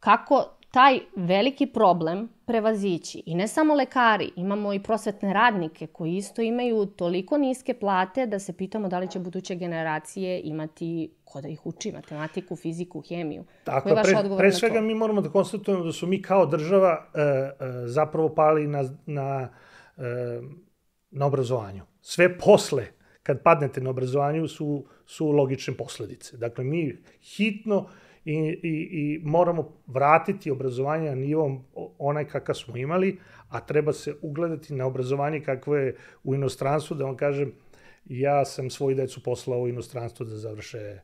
Kako 0.00 0.44
taj 0.72 0.98
veliki 1.16 1.66
problem 1.66 2.28
prevazići. 2.46 3.22
I 3.26 3.34
ne 3.34 3.48
samo 3.48 3.74
lekari, 3.74 4.30
imamo 4.36 4.72
i 4.72 4.82
prosvetne 4.82 5.32
radnike 5.32 5.86
koji 5.86 6.16
isto 6.16 6.42
imaju 6.42 6.86
toliko 6.86 7.38
niske 7.38 7.74
plate 7.74 8.26
da 8.26 8.38
se 8.38 8.52
pitamo 8.52 8.88
da 8.88 8.98
li 8.98 9.08
će 9.08 9.18
buduće 9.18 9.54
generacije 9.54 10.40
imati 10.44 11.14
ko 11.24 11.40
da 11.40 11.48
ih 11.48 11.66
uči 11.66 11.92
matematiku, 11.92 12.56
fiziku, 12.56 13.00
hemiju. 13.00 13.44
Tako, 13.64 13.88
je 13.88 13.94
pre, 14.02 14.36
pre 14.36 14.52
svega 14.52 14.80
mi 14.80 14.94
moramo 14.94 15.20
da 15.20 15.28
konstatujemo 15.28 15.84
da 15.84 15.92
su 15.92 16.06
mi 16.06 16.22
kao 16.22 16.46
država 16.46 17.06
e, 17.14 17.20
e, 17.20 17.52
zapravo 17.86 18.34
pali 18.34 18.66
na, 18.66 18.84
na, 19.06 19.48
e, 19.96 20.40
na 21.10 21.26
obrazovanju. 21.26 21.82
Sve 22.00 22.38
posle 22.38 22.86
kad 23.22 23.42
padnete 23.42 23.80
na 23.80 23.90
obrazovanju 23.90 24.48
su, 24.48 24.84
su 25.06 25.30
logične 25.30 25.74
posledice. 25.74 26.36
Dakle, 26.36 26.64
mi 26.64 26.96
hitno 27.20 27.88
i, 28.24 28.34
i, 28.62 28.88
i 28.92 29.20
moramo 29.24 29.82
vratiti 29.86 30.50
obrazovanje 30.50 31.08
na 31.08 31.14
nivom 31.14 31.64
onaj 31.98 32.28
kakav 32.28 32.54
smo 32.54 32.76
imali, 32.76 33.18
a 33.48 33.60
treba 33.60 33.92
se 33.92 34.16
ugledati 34.22 34.74
na 34.74 34.86
obrazovanje 34.86 35.40
kakvo 35.40 35.76
je 35.76 35.96
u 36.24 36.34
inostranstvu, 36.34 36.96
da 36.96 37.04
vam 37.04 37.16
kažem, 37.16 37.52
ja 38.04 38.44
sam 38.44 38.70
svoju 38.70 38.96
decu 38.96 39.22
poslao 39.22 39.60
u 39.60 39.68
inostranstvo 39.68 40.26
da 40.26 40.36
završe 40.36 40.78
e, 40.78 41.00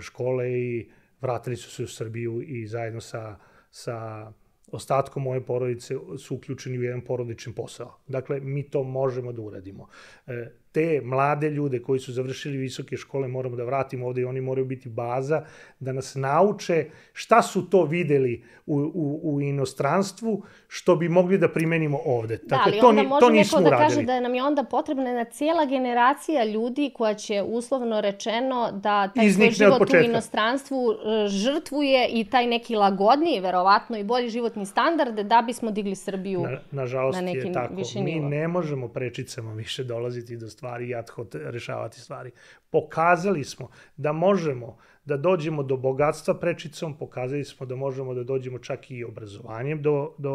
škole 0.00 0.52
i 0.52 0.90
vratili 1.20 1.56
su 1.56 1.70
se 1.70 1.84
u 1.84 1.86
Srbiju 1.86 2.42
i 2.42 2.66
zajedno 2.66 3.00
sa, 3.00 3.36
sa 3.70 4.32
ostatkom 4.72 5.22
moje 5.22 5.46
porodice 5.46 5.94
su 6.18 6.34
uključeni 6.34 6.78
u 6.78 6.82
jedan 6.82 7.00
porodični 7.00 7.54
posao. 7.54 7.98
Dakle, 8.06 8.40
mi 8.40 8.62
to 8.62 8.82
možemo 8.82 9.32
da 9.32 9.42
uradimo. 9.42 9.88
E, 10.26 10.50
te 10.72 11.00
mlade 11.04 11.50
ljude 11.50 11.82
koji 11.82 12.00
su 12.00 12.12
završili 12.12 12.56
visoke 12.56 12.96
škole 12.96 13.28
moramo 13.28 13.56
da 13.56 13.64
vratimo 13.64 14.06
ovde 14.06 14.20
i 14.20 14.24
oni 14.24 14.40
moraju 14.40 14.64
biti 14.64 14.88
baza 14.88 15.44
da 15.80 15.92
nas 15.92 16.14
nauče 16.14 16.90
šta 17.12 17.42
su 17.42 17.70
to 17.70 17.84
videli 17.84 18.44
u, 18.66 18.76
u, 18.94 19.20
u 19.22 19.40
inostranstvu 19.40 20.42
što 20.68 20.96
bi 20.96 21.08
mogli 21.08 21.38
da 21.38 21.48
primenimo 21.48 21.98
ovde. 22.04 22.36
Da, 22.36 22.56
dakle, 22.56 22.72
ali 22.72 22.80
to, 22.80 22.88
onda 22.88 23.02
može 23.02 23.20
to 23.20 23.30
neko 23.30 23.60
da 23.60 23.68
uradili. 23.68 23.88
kaže 23.88 24.02
da 24.02 24.20
nam 24.20 24.34
je 24.34 24.42
onda 24.42 24.64
potrebna 24.64 25.08
jedna 25.08 25.24
cijela 25.24 25.66
generacija 25.66 26.44
ljudi 26.44 26.90
koja 26.94 27.14
će 27.14 27.42
uslovno 27.42 28.00
rečeno 28.00 28.72
da 28.72 29.08
taj 29.08 29.26
Iznikne 29.26 29.54
svoj 29.54 29.66
život 29.66 29.90
u 29.90 29.96
inostranstvu 29.96 30.92
e, 30.92 31.28
žrtvuje 31.28 32.08
i 32.12 32.24
taj 32.24 32.46
neki 32.46 32.74
lagodniji, 32.74 33.40
verovatno 33.40 33.98
i 33.98 34.04
bolji 34.04 34.28
životni 34.28 34.66
standard 34.66 35.20
da 35.20 35.42
bismo 35.42 35.70
digli 35.70 35.94
Srbiju 35.94 36.42
na, 36.42 36.58
nažalost 36.70 37.16
na 37.16 37.22
nekim 37.22 37.46
je 37.46 37.52
tako. 37.52 37.74
Mi 38.04 38.20
ne 38.20 38.48
možemo 38.48 38.88
prečicama 38.88 39.52
više 39.52 39.84
dolaziti 39.84 40.36
do 40.36 40.50
stvari 40.60 40.88
i 40.88 40.94
ad 40.94 41.10
hoc 41.10 41.34
rešavati 41.34 42.00
stvari. 42.00 42.30
Pokazali 42.70 43.44
smo 43.44 43.68
da 43.96 44.12
možemo 44.12 44.76
da 45.04 45.16
dođemo 45.16 45.62
do 45.62 45.76
bogatstva 45.76 46.34
prečicom, 46.34 46.98
pokazali 46.98 47.44
smo 47.44 47.66
da 47.66 47.76
možemo 47.76 48.14
da 48.14 48.24
dođemo 48.24 48.58
čak 48.58 48.90
i 48.90 49.04
obrazovanjem 49.04 49.82
do, 49.82 50.14
do, 50.18 50.34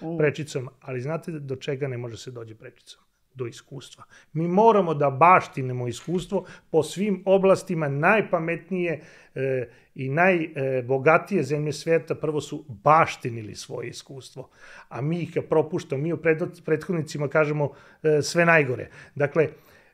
do 0.00 0.18
prečicom, 0.18 0.68
ali 0.80 1.00
znate 1.00 1.32
do 1.32 1.56
čega 1.56 1.88
ne 1.88 1.98
može 1.98 2.16
se 2.16 2.30
dođe 2.30 2.54
prečicom? 2.54 3.02
Do 3.34 3.46
iskustva. 3.46 4.04
Mi 4.32 4.48
moramo 4.48 4.94
da 4.94 5.10
baštinemo 5.10 5.88
iskustvo 5.88 6.44
po 6.70 6.82
svim 6.82 7.22
oblastima 7.26 7.88
najpametnije 7.88 9.00
e, 9.34 9.68
i 9.94 10.08
najbogatije 10.08 11.42
zemlje 11.42 11.72
sveta 11.72 12.14
prvo 12.14 12.40
su 12.40 12.64
baštinili 12.68 13.54
svoje 13.54 13.88
iskustvo, 13.88 14.48
a 14.88 15.00
mi 15.00 15.22
ih 15.22 15.38
propuštamo, 15.48 16.02
mi 16.02 16.12
u 16.12 16.18
prethodnicima 16.64 17.28
kažemo 17.28 17.72
e, 18.02 18.22
sve 18.22 18.44
najgore. 18.44 18.88
Dakle, 19.14 19.48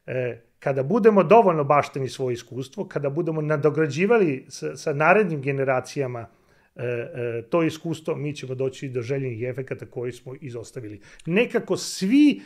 e, 0.06 0.40
kada 0.58 0.82
budemo 0.82 1.22
dovoljno 1.22 1.64
bašteni 1.64 2.08
svoje 2.08 2.34
iskustvo, 2.34 2.84
kada 2.84 3.10
budemo 3.10 3.40
nadograđivali 3.40 4.44
sa, 4.48 4.76
sa 4.76 4.92
narednim 4.92 5.42
generacijama 5.42 6.26
E, 6.78 6.84
e, 6.84 7.42
to 7.50 7.62
iskustvo, 7.62 8.16
mi 8.16 8.34
ćemo 8.34 8.54
doći 8.54 8.88
do 8.88 9.02
željenih 9.02 9.42
efekata 9.42 9.86
koji 9.86 10.12
smo 10.12 10.34
izostavili. 10.40 11.00
Nekako 11.26 11.76
svi 11.76 12.40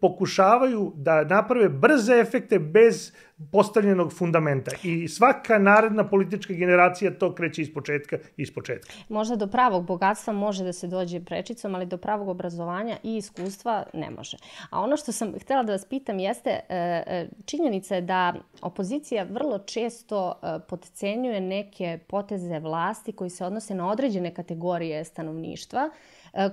pokušavaju 0.00 0.92
da 0.96 1.24
naprave 1.24 1.68
brze 1.68 2.12
efekte 2.12 2.58
bez 2.58 3.12
postavljenog 3.52 4.12
fundamenta. 4.12 4.70
I 4.82 5.08
svaka 5.08 5.58
naredna 5.58 6.08
politička 6.08 6.52
generacija 6.52 7.18
to 7.18 7.34
kreće 7.34 7.62
iz 7.62 7.74
početka 7.74 8.18
iz 8.36 8.54
početka. 8.54 8.92
Možda 9.08 9.36
do 9.36 9.46
pravog 9.46 9.86
bogatstva 9.86 10.32
može 10.32 10.64
da 10.64 10.72
se 10.72 10.86
dođe 10.86 11.20
prečicom, 11.20 11.74
ali 11.74 11.86
do 11.86 11.96
pravog 11.96 12.28
obrazovanja 12.28 12.96
i 13.02 13.16
iskustva 13.16 13.84
ne 13.94 14.10
može. 14.10 14.36
A 14.70 14.80
ono 14.80 14.96
što 14.96 15.12
sam 15.12 15.32
htela 15.40 15.62
da 15.62 15.72
vas 15.72 15.84
pitam 15.84 16.18
jeste, 16.18 16.50
e, 16.50 16.62
e, 16.68 17.28
činjenica 17.44 17.94
je 17.94 18.00
da 18.00 18.34
opozicija 18.62 19.26
vrlo 19.30 19.58
često 19.58 20.32
e, 20.42 20.58
podcenjuje 20.68 21.40
neke 21.40 21.98
poteze 22.06 22.58
vlasti 22.58 23.12
koji 23.12 23.30
se 23.30 23.44
odnose 23.44 23.64
se 23.64 23.74
na 23.74 23.90
određene 23.90 24.34
kategorije 24.34 25.04
stanovništva 25.04 25.90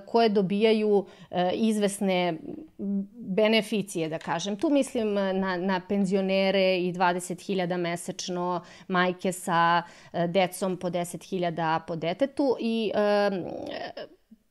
koje 0.06 0.28
dobijaju 0.28 1.06
izvesne 1.54 2.38
beneficije, 3.22 4.08
da 4.08 4.18
kažem. 4.18 4.56
Tu 4.56 4.70
mislim 4.70 5.14
na, 5.14 5.56
na 5.56 5.80
penzionere 5.88 6.78
i 6.78 6.92
20.000 6.92 7.76
mesečno, 7.76 8.62
majke 8.88 9.32
sa 9.32 9.82
decom 10.28 10.76
po 10.76 10.90
10.000 10.90 11.80
po 11.86 11.96
detetu 11.96 12.56
i 12.60 12.92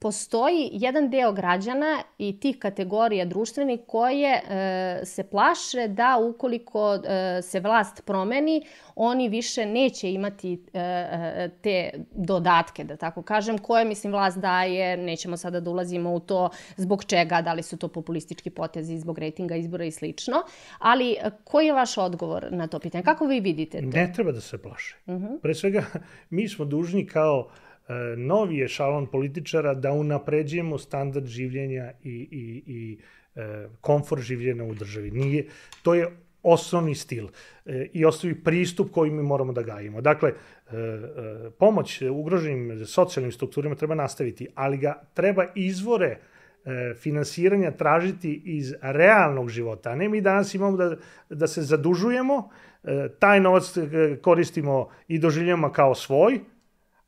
postoji 0.02 0.70
jedan 0.72 1.10
deo 1.10 1.32
građana 1.32 2.04
i 2.18 2.40
tih 2.40 2.58
kategorija 2.60 3.26
društvenih 3.26 3.80
koje 3.88 4.34
e, 4.34 5.06
se 5.06 5.24
plaše 5.24 5.88
da 5.88 6.18
ukoliko 6.18 6.96
e, 6.96 7.42
se 7.42 7.60
vlast 7.60 8.06
promeni, 8.06 8.66
oni 8.96 9.30
više 9.30 9.66
neće 9.66 10.12
imati 10.12 10.54
e, 10.54 10.80
e, 10.80 11.50
te 11.62 11.92
dodatke, 12.12 12.84
da 12.84 12.96
tako 12.98 13.22
kažem, 13.22 13.58
koje, 13.58 13.86
mislim, 13.86 14.14
vlast 14.14 14.40
daje, 14.40 14.98
nećemo 14.98 15.38
sada 15.38 15.60
da 15.60 15.70
ulazimo 15.70 16.14
u 16.14 16.20
to 16.20 16.50
zbog 16.78 17.04
čega, 17.04 17.42
da 17.42 17.54
li 17.54 17.64
su 17.64 17.78
to 17.78 17.88
populistički 17.88 18.50
potezi 18.50 18.98
zbog 18.98 19.20
rejtinga 19.20 19.56
izbora 19.56 19.86
i 19.86 19.92
slično, 19.92 20.44
ali 20.80 21.12
e, 21.12 21.30
koji 21.44 21.66
je 21.66 21.74
vaš 21.74 21.98
odgovor 21.98 22.48
na 22.52 22.68
to 22.68 22.80
pitanje? 22.80 23.04
Kako 23.04 23.26
vi 23.26 23.40
vidite 23.40 23.82
to? 23.82 23.98
Ne 23.98 24.12
treba 24.16 24.32
da 24.32 24.42
se 24.42 24.58
plaše. 24.58 24.98
Uh 25.06 25.14
mhm. 25.14 25.26
-huh. 25.26 25.42
Pre 25.42 25.54
svega, 25.54 25.84
mi 26.30 26.50
smo 26.50 26.66
dužni 26.66 27.08
kao 27.08 27.50
E, 27.71 27.71
novi 28.18 28.58
je 28.58 28.68
šalon 28.68 29.08
političara 29.08 29.74
da 29.74 29.92
unapređujemo 29.92 30.78
standard 30.78 31.26
življenja 31.26 31.92
i, 32.04 32.10
i, 32.32 32.64
i 32.68 32.98
e, 33.36 33.68
komfort 33.82 34.22
življenja 34.22 34.64
u 34.64 34.76
državi. 34.76 35.12
Nije, 35.12 35.46
to 35.84 35.94
je 35.94 36.08
osnovni 36.44 36.96
stil 36.96 37.28
e, 37.66 37.88
i 37.94 38.06
osnovni 38.06 38.44
pristup 38.44 38.92
koji 38.92 39.12
mi 39.12 39.24
moramo 39.24 39.54
da 39.54 39.62
gajimo. 39.62 40.02
Dakle, 40.02 40.30
e, 40.30 40.76
e, 40.76 41.50
pomoć 41.60 42.02
ugroženim 42.12 42.86
socijalnim 42.86 43.32
strukturima 43.32 43.76
treba 43.76 43.96
nastaviti, 43.96 44.48
ali 44.56 44.78
ga 44.78 45.02
treba 45.14 45.46
izvore 45.56 46.18
e, 46.66 46.94
finansiranja 46.96 47.72
tražiti 47.72 48.42
iz 48.46 48.74
realnog 48.82 49.50
života, 49.50 49.96
ne 49.96 50.10
mi 50.10 50.22
danas 50.22 50.54
imamo 50.54 50.78
da, 50.78 50.96
da 51.30 51.48
se 51.48 51.62
zadužujemo, 51.62 52.50
e, 52.84 53.10
taj 53.20 53.40
novac 53.40 53.78
e, 53.78 54.18
koristimo 54.22 54.90
i 55.08 55.20
doživljamo 55.20 55.72
kao 55.72 55.96
svoj, 55.96 56.40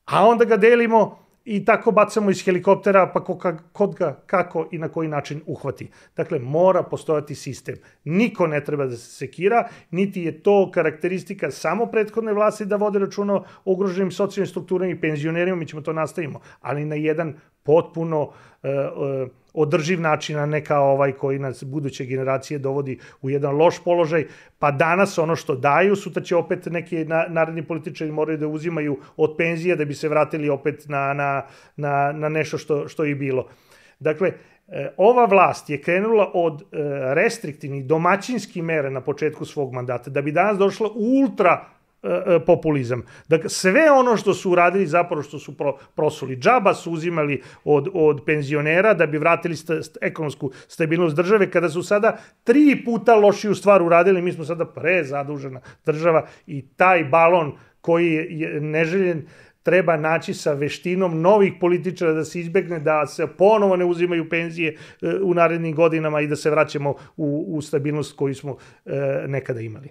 a 0.06 0.28
onda 0.28 0.46
ga 0.46 0.58
delimo 0.58 1.24
i 1.46 1.66
tako 1.66 1.92
bacamo 1.92 2.30
iz 2.30 2.46
helikoptera 2.46 3.12
pa 3.14 3.24
ko, 3.24 3.40
kod 3.72 3.96
ga 3.96 4.22
kako 4.26 4.68
i 4.72 4.78
na 4.78 4.88
koji 4.88 5.08
način 5.08 5.42
uhvati. 5.46 5.90
Dakle, 6.16 6.40
mora 6.40 6.84
postojati 6.84 7.36
sistem. 7.36 7.76
Niko 8.04 8.48
ne 8.48 8.64
treba 8.64 8.86
da 8.86 8.98
se 8.98 9.12
sekira, 9.12 9.70
niti 9.92 10.22
je 10.22 10.44
to 10.44 10.72
karakteristika 10.72 11.52
samo 11.52 11.86
prethodne 11.86 12.34
vlasti 12.34 12.66
da 12.66 12.76
vode 12.76 13.00
računa 13.00 13.36
o 13.36 13.44
ugroženim 13.66 14.12
socijalnim 14.12 14.50
strukturama 14.50 14.92
i 14.92 15.02
penzionerima, 15.02 15.58
mi 15.58 15.68
ćemo 15.68 15.82
to 15.82 15.94
nastavimo, 15.94 16.40
ali 16.62 16.86
na 16.86 16.96
jedan 16.96 17.36
potpuno 17.64 18.22
uh, 18.22 18.30
uh, 19.24 19.30
održiv 19.54 20.02
način, 20.02 20.38
a 20.38 20.46
ne 20.46 20.64
kao 20.66 20.92
ovaj 20.92 21.12
koji 21.12 21.40
nas 21.40 21.64
buduće 21.64 22.06
generacije 22.06 22.60
dovodi 22.60 23.00
u 23.22 23.30
jedan 23.30 23.56
loš 23.56 23.84
položaj, 23.84 24.26
pa 24.60 24.72
danas 24.72 25.18
ono 25.18 25.36
što 25.36 25.56
daju, 25.56 25.96
sutra 25.96 26.24
će 26.24 26.36
opet 26.36 26.66
neki 26.66 27.06
naredni 27.30 27.64
političari 27.64 28.12
moraju 28.12 28.38
da 28.38 28.48
uzimaju 28.48 28.98
od 29.18 29.36
penzije 29.38 29.76
da 29.76 29.86
bi 29.86 29.94
se 29.94 30.10
vratili 30.10 30.50
opet 30.50 30.86
na, 30.88 31.14
na, 31.14 31.46
na, 31.76 32.12
na 32.12 32.30
nešto 32.30 32.58
što, 32.58 32.88
što 32.88 33.04
je 33.04 33.16
bilo. 33.16 33.48
Dakle, 34.00 34.32
e, 34.68 34.94
ova 34.98 35.26
vlast 35.26 35.70
je 35.70 35.82
krenula 35.82 36.32
od 36.34 36.62
e, 36.62 36.66
restriktivnih 37.14 37.86
domaćinskih 37.86 38.64
mera 38.64 38.90
na 38.90 39.02
početku 39.02 39.46
svog 39.46 39.74
mandata, 39.74 40.10
da 40.10 40.22
bi 40.22 40.32
danas 40.32 40.58
došla 40.58 40.90
ultra 40.96 41.66
populizam. 42.46 43.04
Dakle, 43.28 43.50
sve 43.50 43.92
ono 43.92 44.18
što 44.18 44.34
su 44.34 44.52
uradili 44.52 44.88
zapravo 44.88 45.24
što 45.24 45.40
su 45.40 45.58
pro, 45.58 45.78
prosuli. 45.96 46.38
Džaba 46.38 46.74
su 46.74 46.92
uzimali 46.92 47.42
od, 47.64 47.88
od 47.94 48.22
penzionera 48.26 48.94
da 48.94 49.06
bi 49.06 49.18
vratili 49.18 49.56
sta, 49.56 49.74
ekonomsku 50.02 50.52
stabilnost 50.68 51.16
države, 51.16 51.52
kada 51.52 51.70
su 51.70 51.84
sada 51.84 52.18
tri 52.44 52.82
puta 52.86 53.16
lošiju 53.16 53.56
stvar 53.56 53.82
uradili, 53.82 54.22
mi 54.22 54.32
smo 54.32 54.46
sada 54.46 54.66
prezadužena 54.66 55.62
država 55.86 56.28
i 56.48 56.66
taj 56.76 57.04
balon 57.04 57.52
koji 57.82 58.14
je 58.30 58.62
neželjen 58.62 59.28
treba 59.64 59.98
naći 59.98 60.34
sa 60.34 60.54
veštinom 60.54 61.22
novih 61.22 61.54
političara 61.60 62.14
da 62.14 62.26
se 62.26 62.40
izbegne 62.40 62.80
da 62.80 63.06
se 63.08 63.28
ponovo 63.38 63.76
ne 63.76 63.86
uzimaju 63.86 64.30
penzije 64.30 64.76
e, 65.02 65.08
u 65.22 65.34
narednim 65.34 65.76
godinama 65.76 66.22
i 66.22 66.28
da 66.28 66.36
se 66.36 66.50
vraćamo 66.50 66.96
u, 67.18 67.46
u 67.48 67.62
stabilnost 67.62 68.16
koju 68.16 68.36
smo 68.36 68.58
nekada 69.28 69.62
imali. 69.62 69.90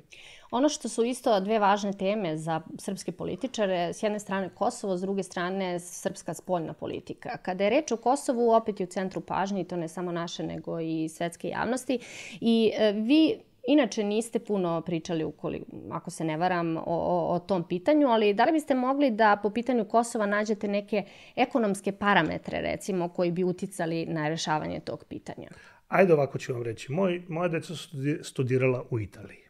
Ono 0.53 0.69
što 0.69 0.88
su 0.88 1.05
isto 1.05 1.41
dve 1.41 1.59
važne 1.59 1.93
teme 1.93 2.37
za 2.37 2.61
srpske 2.79 3.12
političare, 3.12 3.93
s 3.93 4.03
jedne 4.03 4.19
strane 4.19 4.49
Kosovo, 4.49 4.97
s 4.97 5.01
druge 5.01 5.23
strane 5.23 5.81
srpska 5.81 6.35
spoljna 6.35 6.73
politika. 6.73 7.37
Kada 7.43 7.65
je 7.65 7.71
reč 7.71 7.93
o 7.93 7.97
Kosovu, 7.97 8.51
opet 8.51 8.81
je 8.81 8.85
u 8.85 8.91
centru 8.91 9.21
pažnje, 9.21 9.61
i 9.61 9.65
to 9.65 9.77
ne 9.77 9.88
samo 9.88 10.12
naše, 10.12 10.43
nego 10.43 10.81
i 10.81 11.09
svetske 11.09 11.49
javnosti. 11.49 11.99
I 12.41 12.73
e, 12.79 12.93
vi 12.93 13.38
Inače, 13.67 14.05
niste 14.05 14.38
puno 14.38 14.81
pričali, 14.81 15.25
ukoli, 15.25 15.62
ako 15.91 16.11
se 16.11 16.25
ne 16.25 16.37
varam, 16.37 16.77
o, 16.77 16.83
o, 16.87 17.35
o 17.35 17.38
tom 17.38 17.69
pitanju, 17.69 18.09
ali 18.09 18.35
da 18.35 18.45
li 18.45 18.53
biste 18.53 18.75
mogli 18.75 19.11
da 19.11 19.38
po 19.43 19.51
pitanju 19.51 19.85
Kosova 19.85 20.27
nađete 20.27 20.69
neke 20.69 21.05
ekonomske 21.37 21.93
parametre, 21.93 22.61
recimo, 22.61 23.09
koji 23.09 23.31
bi 23.31 23.45
uticali 23.45 24.07
na 24.07 24.29
rešavanje 24.29 24.81
tog 24.81 25.05
pitanja? 25.05 25.49
Ajde 25.88 26.12
ovako 26.12 26.38
ću 26.38 26.53
vam 26.53 26.62
reći. 26.62 26.93
Moj, 26.93 27.23
moja 27.29 27.49
deca 27.49 27.75
su 27.75 27.88
studirala 28.23 28.85
u 28.91 29.01
Italiji. 29.01 29.42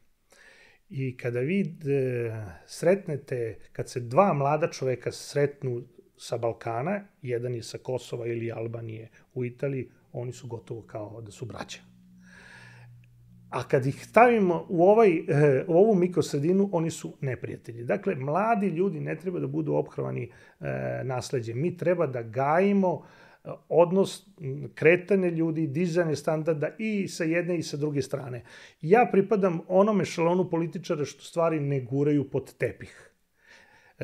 I 0.94 1.16
kada 1.16 1.40
vi 1.40 1.60
e, 1.60 1.66
sretnete, 2.66 3.58
kad 3.72 3.88
se 3.88 4.00
dva 4.00 4.32
mlada 4.32 4.68
čoveka 4.70 5.12
sretnu 5.12 5.82
sa 6.16 6.38
Balkana, 6.38 7.00
jedan 7.22 7.54
je 7.54 7.62
sa 7.62 7.78
Kosova 7.78 8.26
ili 8.26 8.52
Albanije 8.52 9.08
u 9.34 9.44
Italiji, 9.44 9.88
oni 10.12 10.32
su 10.32 10.46
gotovo 10.46 10.82
kao 10.82 11.20
da 11.20 11.30
su 11.30 11.46
braća. 11.46 11.80
A 13.50 13.68
kad 13.68 13.86
ih 13.86 14.06
stavimo 14.06 14.66
u, 14.68 14.84
ovaj, 14.84 15.10
e, 15.10 15.64
u 15.68 15.72
ovu 15.72 15.94
mikrosredinu, 15.94 16.68
oni 16.72 16.90
su 16.90 17.16
neprijatelji. 17.20 17.84
Dakle, 17.84 18.14
mladi 18.14 18.66
ljudi 18.66 19.00
ne 19.00 19.16
treba 19.16 19.40
da 19.40 19.46
budu 19.46 19.74
ophrvani 19.74 20.30
e, 20.60 21.00
nasledđem. 21.04 21.60
Mi 21.60 21.76
treba 21.76 22.06
da 22.06 22.22
gajimo 22.22 23.02
odnos 23.68 24.26
kretanje 24.74 25.30
ljudi, 25.30 25.66
dizanje 25.66 26.16
standarda 26.16 26.68
i 26.78 27.08
sa 27.08 27.24
jedne 27.24 27.58
i 27.58 27.62
sa 27.62 27.76
druge 27.76 28.02
strane. 28.02 28.44
Ja 28.80 29.08
pripadam 29.12 29.60
onome 29.68 30.04
šalonu 30.04 30.50
političara 30.50 31.04
što 31.04 31.22
stvari 31.22 31.60
ne 31.60 31.80
guraju 31.80 32.30
pod 32.30 32.54
tepih. 32.54 33.08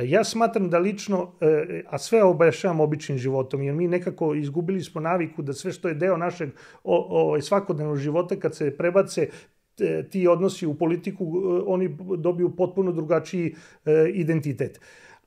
Ja 0.02 0.24
smatram 0.24 0.70
da 0.70 0.78
lično, 0.78 1.32
e, 1.40 1.82
a 1.86 1.98
sve 1.98 2.22
objašnjavam 2.22 2.80
običnim 2.80 3.18
životom, 3.18 3.62
jer 3.62 3.74
mi 3.74 3.88
nekako 3.88 4.34
izgubili 4.34 4.82
smo 4.82 5.00
naviku 5.00 5.42
da 5.42 5.52
sve 5.52 5.72
što 5.72 5.88
je 5.88 5.94
deo 5.94 6.16
našeg 6.16 6.50
o, 6.84 7.32
o, 7.34 7.40
svakodnevnog 7.40 7.96
života, 7.96 8.36
kad 8.36 8.56
se 8.56 8.76
prebace 8.76 9.28
ti 10.10 10.28
odnosi 10.28 10.66
u 10.66 10.74
politiku, 10.74 11.24
e, 11.24 11.62
oni 11.66 11.96
dobiju 12.16 12.56
potpuno 12.56 12.92
drugačiji 12.92 13.54
e, 13.84 14.10
identitet 14.14 14.80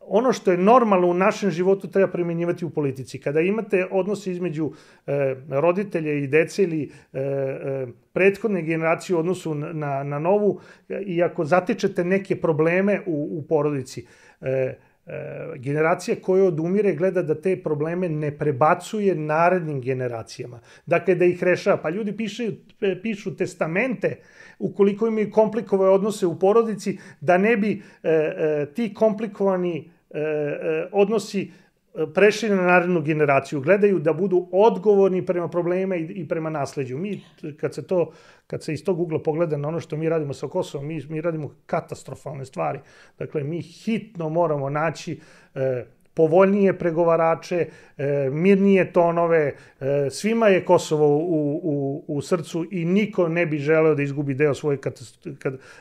ono 0.08 0.34
što 0.34 0.52
je 0.52 0.58
normalno 0.58 1.08
u 1.08 1.14
našem 1.14 1.52
životu 1.52 1.88
treba 1.88 2.12
primjenjivati 2.12 2.66
u 2.66 2.70
politici. 2.70 3.20
Kada 3.20 3.40
imate 3.40 3.88
odnose 3.92 4.32
između 4.32 4.72
e, 5.08 5.36
roditelja 5.50 6.14
i 6.14 6.28
dece 6.28 6.64
ili 6.64 6.92
e, 7.14 7.20
e, 7.20 7.88
prethodne 8.14 8.62
generacije 8.62 9.16
u 9.16 9.20
odnosu 9.20 9.56
na, 9.56 10.04
na 10.04 10.20
novu, 10.20 10.60
i 11.06 11.24
ako 11.24 11.46
zatičete 11.46 12.04
neke 12.04 12.42
probleme 12.42 13.02
u, 13.06 13.40
u 13.40 13.48
porodici, 13.50 14.06
e, 14.42 14.50
e, 14.50 14.78
generacija 15.56 16.16
koja 16.22 16.44
odumire 16.44 16.96
gleda 16.96 17.22
da 17.22 17.42
te 17.42 17.56
probleme 17.64 18.10
ne 18.10 18.38
prebacuje 18.38 19.16
narednim 19.16 19.82
generacijama. 19.82 20.60
Dakle, 20.86 21.16
da 21.16 21.26
ih 21.26 21.44
rešava. 21.44 21.78
Pa 21.78 21.90
ljudi 21.90 22.18
pišu, 22.18 22.44
pišu 23.04 23.36
testamente 23.36 24.16
ukoliko 24.62 25.08
imaju 25.08 25.32
komplikovane 25.32 25.92
odnose 25.92 26.26
u 26.26 26.40
porodici, 26.40 26.98
da 27.22 27.38
ne 27.38 27.58
bi 27.58 27.82
e, 28.04 28.10
e, 28.10 28.68
ti 28.74 28.94
komplikovani 28.94 29.92
e, 30.10 30.20
e, 30.20 30.88
odnosi 30.92 31.42
e, 31.42 32.06
prešli 32.14 32.50
na 32.50 32.62
narednu 32.62 33.02
generaciju, 33.02 33.62
gledaju 33.62 34.00
da 34.00 34.14
budu 34.14 34.48
odgovorni 34.52 35.26
prema 35.26 35.48
problema 35.48 35.96
i, 35.96 36.04
i 36.04 36.28
prema 36.28 36.50
nasleđu. 36.50 36.98
Mi, 36.98 37.22
kad 37.60 37.74
se 37.74 37.88
to, 37.88 38.12
kad 38.48 38.64
se 38.64 38.74
iz 38.74 38.84
tog 38.84 39.00
ugla 39.00 39.20
pogleda 39.24 39.58
na 39.58 39.68
ono 39.68 39.80
što 39.80 39.98
mi 39.98 40.10
radimo 40.10 40.34
sa 40.34 40.48
Kosovom, 40.48 40.88
mi, 40.88 41.02
mi 41.10 41.22
radimo 41.22 41.56
katastrofalne 41.66 42.46
stvari. 42.46 42.80
Dakle, 43.20 43.44
mi 43.44 43.62
hitno 43.62 44.30
moramo 44.30 44.70
naći 44.70 45.20
e, 45.56 45.86
povoljnije 46.14 46.78
pregovarače, 46.80 47.68
e, 47.98 48.30
mirnije 48.32 48.94
tonove, 48.94 49.54
e, 49.80 50.10
svima 50.10 50.48
je 50.48 50.66
Kosovo 50.66 51.08
u, 51.18 51.60
u, 51.64 52.04
u 52.08 52.22
srcu 52.22 52.66
i 52.72 52.86
niko 52.86 53.28
ne 53.28 53.46
bi 53.46 53.58
želeo 53.58 53.96
da 53.96 54.04
izgubi 54.04 54.34
deo 54.34 54.54
svoje 54.54 54.78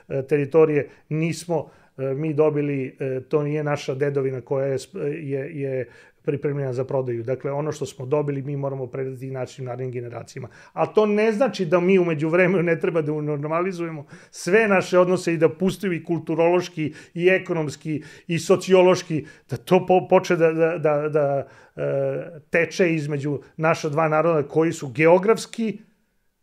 e, 0.08 0.22
teritorije. 0.22 0.88
Nismo 1.08 1.70
mi 2.16 2.34
dobili, 2.34 2.96
to 3.28 3.42
nije 3.42 3.64
naša 3.64 3.94
dedovina 3.94 4.40
koja 4.40 4.66
je, 4.66 4.78
je, 5.22 5.60
je 5.60 5.88
pripremljena 6.22 6.72
za 6.72 6.84
prodaju. 6.84 7.22
Dakle, 7.22 7.52
ono 7.52 7.72
što 7.72 7.86
smo 7.86 8.06
dobili 8.06 8.42
mi 8.42 8.56
moramo 8.56 8.86
predati 8.86 9.30
našim 9.30 9.64
narednim 9.64 9.90
generacijama. 9.90 10.48
Ali 10.72 10.88
to 10.94 11.06
ne 11.06 11.32
znači 11.32 11.66
da 11.66 11.80
mi 11.80 11.98
umeđu 11.98 12.28
vremenu 12.28 12.62
ne 12.62 12.80
treba 12.80 13.02
da 13.02 13.12
normalizujemo 13.12 14.06
sve 14.30 14.68
naše 14.68 14.98
odnose 14.98 15.34
i 15.34 15.36
da 15.36 15.48
pustimo 15.48 15.92
i 15.92 16.04
kulturološki, 16.04 16.92
i 17.14 17.28
ekonomski, 17.28 18.02
i 18.26 18.38
sociološki, 18.38 19.26
da 19.50 19.56
to 19.56 19.86
po, 19.86 20.08
poče 20.08 20.36
da, 20.36 20.52
da, 20.52 20.78
da, 20.78 21.08
da 21.08 21.46
e, 21.76 22.40
teče 22.50 22.94
između 22.94 23.40
naša 23.56 23.88
dva 23.88 24.08
naroda 24.08 24.48
koji 24.48 24.72
su 24.72 24.88
geografski, 24.88 25.78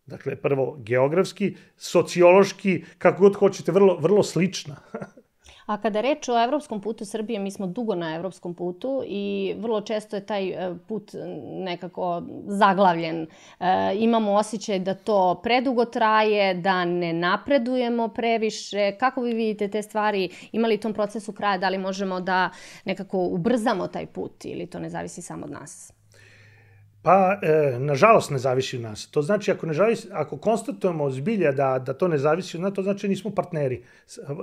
dakle, 0.06 0.36
prvo 0.36 0.78
geografski, 0.80 1.56
sociološki, 1.78 2.84
kako 2.98 3.22
god 3.22 3.36
hoćete, 3.36 3.72
vrlo, 3.72 3.98
vrlo 3.98 4.24
slična. 4.24 4.76
A 5.68 5.76
kada 5.78 6.02
reč 6.02 6.30
o 6.30 6.38
evropskom 6.44 6.82
putu 6.82 7.06
Srbije, 7.06 7.40
mi 7.40 7.52
smo 7.52 7.68
dugo 7.68 7.96
na 7.96 8.16
evropskom 8.16 8.54
putu 8.54 9.04
i 9.06 9.56
vrlo 9.58 9.82
često 9.82 10.16
je 10.16 10.26
taj 10.26 10.50
e, 10.50 10.76
put 10.88 11.12
nekako 11.44 12.22
zaglavljen. 12.48 13.28
E, 13.60 13.96
imamo 13.96 14.32
osjećaj 14.34 14.80
da 14.80 14.94
to 14.94 15.40
predugo 15.44 15.86
traje, 15.86 16.54
da 16.54 16.86
ne 16.86 17.14
napredujemo 17.14 18.08
previše. 18.08 18.92
Kako 19.00 19.22
vi 19.22 19.34
vidite 19.34 19.68
te 19.68 19.82
stvari? 19.82 20.30
Ima 20.52 20.68
li 20.68 20.80
tom 20.80 20.94
procesu 20.94 21.32
kraja? 21.32 21.58
Da 21.58 21.70
li 21.70 21.78
možemo 21.78 22.22
da 22.22 22.50
nekako 22.86 23.20
ubrzamo 23.20 23.88
taj 23.88 24.06
put 24.06 24.46
ili 24.46 24.66
to 24.66 24.80
ne 24.80 24.90
zavisi 24.90 25.22
samo 25.22 25.46
od 25.46 25.52
nas? 25.52 25.97
Pa, 27.08 27.40
e, 27.42 27.80
nažalost, 27.80 28.32
ne 28.32 28.38
zavisi 28.38 28.76
od 28.76 28.82
nas. 28.82 29.08
To 29.08 29.22
znači, 29.22 29.52
ako, 29.52 29.66
ne 29.66 29.74
zavisi, 29.74 30.08
ako 30.12 30.38
konstatujemo 30.38 31.10
zbilja 31.10 31.52
da, 31.52 31.80
da 31.80 31.94
to 31.94 32.08
ne 32.08 32.18
zavisi 32.18 32.58
od 32.58 32.64
nas, 32.64 32.74
to 32.74 32.84
znači 32.84 33.08
nismo 33.08 33.32
partneri. 33.32 33.84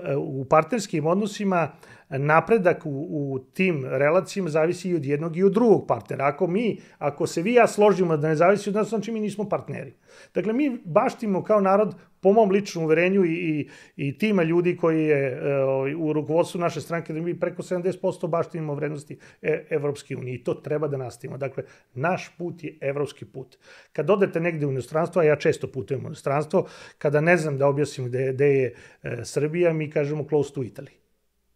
E, 0.04 0.16
u 0.16 0.44
partnerskim 0.44 1.06
odnosima 1.06 1.68
napredak 2.08 2.86
u, 2.86 2.90
u 3.10 3.38
tim 3.38 3.84
relacijama 3.84 4.50
zavisi 4.50 4.90
i 4.90 4.94
od 4.94 5.04
jednog 5.04 5.36
i 5.36 5.44
od 5.44 5.52
drugog 5.52 5.86
partnera. 5.88 6.26
Ako 6.26 6.46
mi, 6.46 6.80
ako 6.98 7.26
se 7.26 7.42
vi 7.42 7.54
ja 7.54 7.66
složimo 7.66 8.16
da 8.16 8.28
ne 8.28 8.36
zavisi 8.36 8.70
od 8.70 8.74
nas, 8.74 8.88
znači 8.88 9.12
mi 9.12 9.20
nismo 9.20 9.48
partneri. 9.48 9.92
Dakle, 10.34 10.52
mi 10.52 10.78
baštimo 10.84 11.44
kao 11.44 11.60
narod, 11.60 11.94
po 12.24 12.32
mom 12.32 12.50
ličnom 12.50 12.84
uverenju 12.84 13.24
i, 13.24 13.32
i, 13.32 13.68
i 13.96 14.18
tima 14.18 14.42
ljudi 14.42 14.76
koji 14.76 15.04
je 15.04 15.26
e, 15.28 15.64
u 15.96 16.12
rukovodstvu 16.12 16.60
naše 16.60 16.80
stranke, 16.80 17.12
da 17.12 17.20
mi 17.20 17.34
preko 17.40 17.62
70% 17.62 18.28
baštinimo 18.28 18.74
vrednosti 18.74 19.18
e, 19.42 19.66
Evropske 19.70 20.16
unije 20.16 20.34
i 20.34 20.44
to 20.44 20.54
treba 20.54 20.88
da 20.88 20.96
nastavimo. 20.96 21.38
Dakle, 21.38 21.64
naš 21.94 22.30
put 22.38 22.64
je 22.64 22.78
evropski 22.80 23.24
put. 23.24 23.58
Kad 23.92 24.10
odete 24.10 24.40
negde 24.40 24.66
u 24.66 24.70
inostranstvo, 24.70 25.20
a 25.20 25.24
ja 25.24 25.36
često 25.36 25.68
putujem 25.68 26.04
u 26.04 26.06
inostranstvo, 26.06 26.66
kada 26.98 27.20
ne 27.20 27.36
znam 27.36 27.58
da 27.58 27.68
objasnim 27.68 28.08
gde, 28.08 28.32
gde 28.32 28.46
je 28.46 28.74
e, 29.02 29.24
Srbija, 29.24 29.72
mi 29.72 29.90
kažemo 29.90 30.24
close 30.28 30.54
to 30.54 30.60
Italy. 30.60 31.03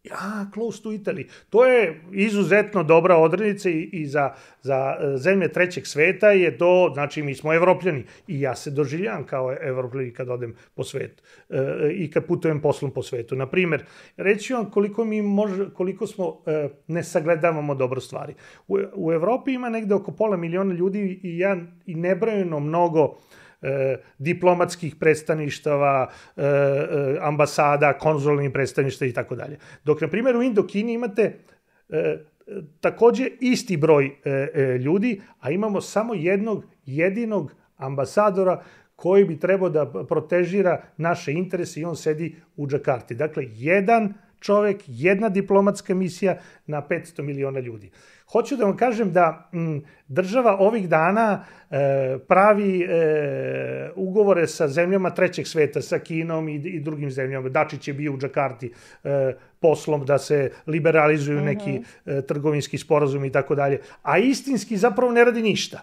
Ja, 0.03 0.47
close 0.53 0.83
to 0.83 0.89
Italy. 0.91 1.27
To 1.49 1.65
je 1.65 2.01
izuzetno 2.11 2.83
dobra 2.83 3.17
odrednica 3.17 3.69
i, 3.69 3.89
i 3.91 4.05
za, 4.05 4.33
za 4.61 4.95
e, 4.99 5.17
zemlje 5.17 5.51
trećeg 5.51 5.87
sveta 5.87 6.31
je 6.31 6.57
to, 6.57 6.91
znači 6.93 7.23
mi 7.23 7.35
smo 7.35 7.53
evropljani 7.53 8.03
i 8.27 8.41
ja 8.41 8.55
se 8.55 8.71
doživljam 8.71 9.25
kao 9.25 9.55
evropljani 9.61 10.13
kad 10.13 10.29
odem 10.29 10.55
po 10.75 10.83
svetu 10.83 11.23
e, 11.49 11.89
i 11.93 12.11
kad 12.11 12.25
putujem 12.25 12.61
poslom 12.61 12.91
po 12.91 13.03
svetu. 13.03 13.35
Na 13.35 13.49
primer, 13.49 13.83
reći 14.17 14.53
vam 14.53 14.71
koliko 14.71 15.05
mi 15.05 15.21
može, 15.21 15.69
koliko 15.73 16.07
smo 16.07 16.41
e, 16.45 16.69
ne 16.87 17.03
sagledavamo 17.03 17.75
dobro 17.75 18.01
stvari. 18.01 18.33
U, 18.67 18.77
u 18.95 19.11
Evropi 19.11 19.53
ima 19.53 19.69
negde 19.69 19.95
oko 19.95 20.11
pola 20.11 20.37
miliona 20.37 20.73
ljudi 20.73 21.19
i 21.23 21.37
ja 21.37 21.57
i 21.85 21.95
nebrojeno 21.95 22.59
mnogo 22.59 23.03
e, 23.03 23.48
diplomatskih 24.17 24.95
predstaništava, 24.95 26.09
e, 26.37 26.43
e, 26.43 27.17
ambasada, 27.21 27.93
konzulnih 27.93 28.51
predstaništva 28.53 29.07
i 29.07 29.13
tako 29.13 29.35
dalje. 29.35 29.57
Dok, 29.83 30.01
na 30.01 30.07
primjer, 30.07 30.35
u 30.35 30.43
Indokini 30.43 30.93
imate 30.93 31.33
e, 31.89 32.17
takođe 32.81 33.29
isti 33.39 33.77
broj 33.77 34.05
e, 34.05 34.29
e, 34.29 34.77
ljudi, 34.77 35.21
a 35.39 35.51
imamo 35.51 35.81
samo 35.81 36.13
jednog 36.13 36.65
jedinog 36.85 37.53
ambasadora 37.77 38.63
koji 38.95 39.25
bi 39.25 39.39
trebao 39.39 39.69
da 39.69 40.05
protežira 40.09 40.81
naše 40.97 41.31
interese 41.31 41.81
i 41.81 41.85
on 41.85 41.95
sedi 41.95 42.35
u 42.55 42.67
Džakarti. 42.67 43.15
Dakle, 43.15 43.43
jedan 43.47 44.13
čovek, 44.39 44.83
jedna 44.87 45.29
diplomatska 45.29 45.95
misija 45.95 46.37
na 46.67 46.81
500 46.89 47.21
miliona 47.21 47.59
ljudi. 47.59 47.91
Hoću 48.31 48.55
da 48.55 48.65
vam 48.65 48.77
kažem 48.77 49.11
da 49.11 49.49
m, 49.53 49.81
država 50.07 50.57
ovih 50.59 50.89
dana 50.89 51.45
e, 51.71 52.17
pravi 52.27 52.81
e, 52.81 53.91
ugovore 53.95 54.47
sa 54.47 54.67
zemljama 54.67 55.09
trećeg 55.09 55.47
sveta, 55.47 55.81
sa 55.81 55.99
Kinom 55.99 56.49
i, 56.49 56.55
i 56.55 56.79
drugim 56.79 57.11
zemljama. 57.11 57.49
Dačić 57.49 57.87
je 57.87 57.93
bio 57.93 58.13
u 58.13 58.17
Džakarti 58.17 58.71
e, 59.03 59.33
poslom 59.59 60.05
da 60.05 60.17
se 60.17 60.51
liberalizuju 60.67 61.41
neki 61.41 61.71
mm 61.71 61.83
-hmm. 62.05 62.19
e, 62.19 62.21
trgovinski 62.21 62.77
sporazum 62.77 63.25
i 63.25 63.31
tako 63.31 63.55
dalje. 63.55 63.79
A 64.01 64.17
istinski 64.17 64.77
zapravo 64.77 65.11
ne 65.11 65.23
radi 65.23 65.41
ništa. 65.41 65.79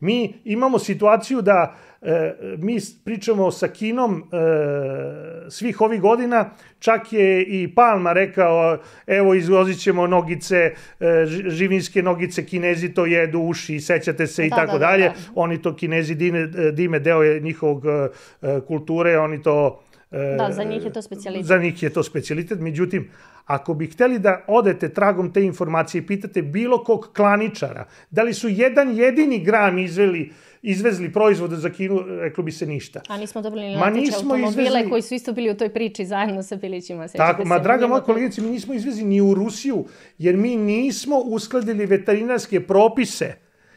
Mi 0.00 0.34
imamo 0.44 0.78
situaciju 0.78 1.42
da 1.42 1.74
e, 2.02 2.34
mi 2.58 2.78
pričamo 3.04 3.50
sa 3.50 3.68
Kinom 3.68 4.22
e, 4.22 5.50
svih 5.50 5.80
ovih 5.80 6.00
godina, 6.00 6.50
čak 6.78 7.12
je 7.12 7.42
i 7.42 7.74
Palma 7.74 8.12
rekao, 8.12 8.78
evo 9.06 9.34
izvozit 9.34 9.80
ćemo 9.82 10.06
nogice, 10.06 10.56
e, 10.56 11.26
živinske 11.48 12.02
nogice, 12.02 12.46
kinezi 12.46 12.94
to 12.94 13.06
jedu 13.06 13.40
uši, 13.40 13.80
sećate 13.80 14.26
se 14.26 14.46
i 14.46 14.50
da, 14.50 14.56
tako 14.56 14.72
da, 14.72 14.78
da, 14.78 14.86
dalje. 14.86 15.04
Da. 15.04 15.14
Oni 15.34 15.62
to 15.62 15.76
kinezi 15.76 16.14
dime, 16.14 16.46
dime 16.72 16.98
deo 16.98 17.22
je 17.22 17.40
njihovog 17.40 17.84
e, 17.86 18.60
kulture, 18.66 19.18
oni 19.18 19.42
to 19.42 19.82
Da, 20.10 20.52
za 20.52 20.64
njih 20.64 20.84
je 20.84 20.92
to 20.92 21.02
specijalitet. 21.02 21.46
Za 21.46 21.58
njih 21.58 21.82
je 21.82 21.90
to 21.90 22.02
specijalitet, 22.02 22.60
međutim, 22.60 23.10
ako 23.44 23.74
bi 23.74 23.86
hteli 23.86 24.18
da 24.18 24.44
odete 24.46 24.88
tragom 24.88 25.32
te 25.32 25.44
informacije 25.44 25.98
i 25.98 26.06
pitate 26.06 26.42
bilo 26.42 26.84
kog 26.84 27.08
klaničara, 27.16 27.84
da 28.10 28.22
li 28.22 28.34
su 28.34 28.48
jedan 28.48 28.96
jedini 28.96 29.44
gram 29.44 29.78
izveli 29.78 30.32
izvezli 30.62 31.12
proizvode 31.12 31.56
za 31.56 31.70
Kinu, 31.70 32.00
reklo 32.20 32.44
bi 32.44 32.52
se 32.52 32.66
ništa. 32.66 33.00
A 33.08 33.16
nismo 33.16 33.42
dobili 33.42 33.62
ni 33.62 33.76
leteće 33.76 34.16
automobile 34.16 34.48
izvezli... 34.48 34.90
koji 34.90 35.02
su 35.02 35.14
isto 35.14 35.32
bili 35.32 35.50
u 35.50 35.56
toj 35.56 35.68
priči 35.68 36.06
zajedno 36.06 36.42
sa 36.42 36.56
Pilićima. 36.56 37.08
Tako, 37.08 37.44
ma 37.44 37.58
draga 37.58 37.86
moja 37.86 38.00
kolegice, 38.00 38.40
mi 38.40 38.50
nismo 38.50 38.74
izvezli 38.74 39.04
ni 39.04 39.20
u 39.20 39.34
Rusiju, 39.34 39.84
jer 40.18 40.36
mi 40.36 40.56
nismo 40.56 41.18
uskladili 41.18 41.86
veterinarske 41.86 42.60
propise 42.60 43.34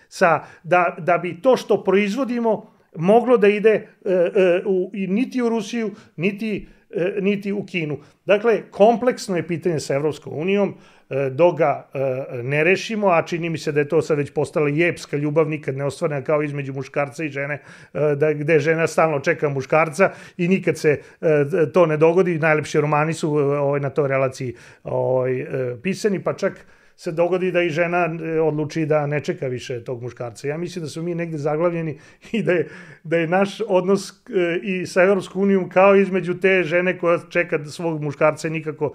sa, 0.09 0.43
da, 0.63 0.95
da 0.99 1.17
bi 1.17 1.41
to 1.41 1.57
što 1.57 1.83
proizvodimo 1.83 2.70
moglo 2.95 3.37
da 3.37 3.47
ide 3.47 3.69
e, 3.69 3.87
e, 4.05 4.61
u, 4.65 4.91
niti 4.93 5.41
u 5.41 5.49
Rusiju, 5.49 5.91
niti, 6.15 6.67
e, 6.89 7.17
niti 7.21 7.51
u 7.51 7.65
Kinu. 7.65 7.97
Dakle, 8.25 8.61
kompleksno 8.71 9.35
je 9.35 9.47
pitanje 9.47 9.79
sa 9.79 9.95
Evropskom 9.95 10.33
unijom, 10.33 10.75
dok 11.31 11.57
ga 11.57 11.89
ne 12.43 12.63
rešimo, 12.63 13.07
a 13.07 13.21
čini 13.25 13.49
mi 13.49 13.57
se 13.57 13.71
da 13.71 13.79
je 13.79 13.87
to 13.87 14.01
sad 14.01 14.17
već 14.17 14.31
postala 14.33 14.69
jepska 14.69 15.17
ljubav, 15.17 15.49
nikad 15.49 15.75
ne 15.75 15.85
ostvarena 15.85 16.23
kao 16.23 16.43
između 16.43 16.73
muškarca 16.73 17.23
i 17.23 17.29
žene, 17.29 17.61
da, 17.93 18.33
gde 18.33 18.59
žena 18.59 18.87
stalno 18.87 19.19
čeka 19.19 19.49
muškarca 19.49 20.11
i 20.37 20.47
nikad 20.47 20.77
se 20.77 21.01
to 21.73 21.85
ne 21.85 21.97
dogodi. 21.97 22.39
Najlepši 22.39 22.81
romani 22.81 23.13
su 23.13 23.35
ovaj, 23.35 23.79
na 23.79 23.89
toj 23.89 24.07
relaciji 24.07 24.55
ovaj, 24.83 25.45
pisani, 25.83 26.23
pa 26.23 26.33
čak 26.33 26.65
se 27.01 27.11
dogodi 27.11 27.51
da 27.51 27.61
i 27.61 27.69
žena 27.69 28.05
e, 28.05 28.39
odluči 28.41 28.85
da 28.85 29.07
ne 29.07 29.19
čeka 29.19 29.47
više 29.47 29.83
tog 29.83 30.03
muškarca. 30.03 30.47
Ja 30.47 30.57
mislim 30.57 30.83
da 30.83 30.89
su 30.89 31.01
mi 31.03 31.15
negde 31.15 31.37
zaglavljeni 31.37 31.97
i 32.37 32.43
da 32.43 32.51
je, 32.51 32.67
da 33.03 33.17
je 33.17 33.27
naš 33.27 33.61
odnos 33.67 34.11
e, 34.11 34.59
i 34.63 34.85
sa 34.85 35.03
Evropskom 35.03 35.41
unijom 35.41 35.69
kao 35.69 35.95
između 35.95 36.33
te 36.39 36.63
žene 36.63 36.97
koja 36.97 37.19
čeka 37.29 37.65
svog 37.65 38.03
muškarca 38.03 38.49
nikako 38.49 38.93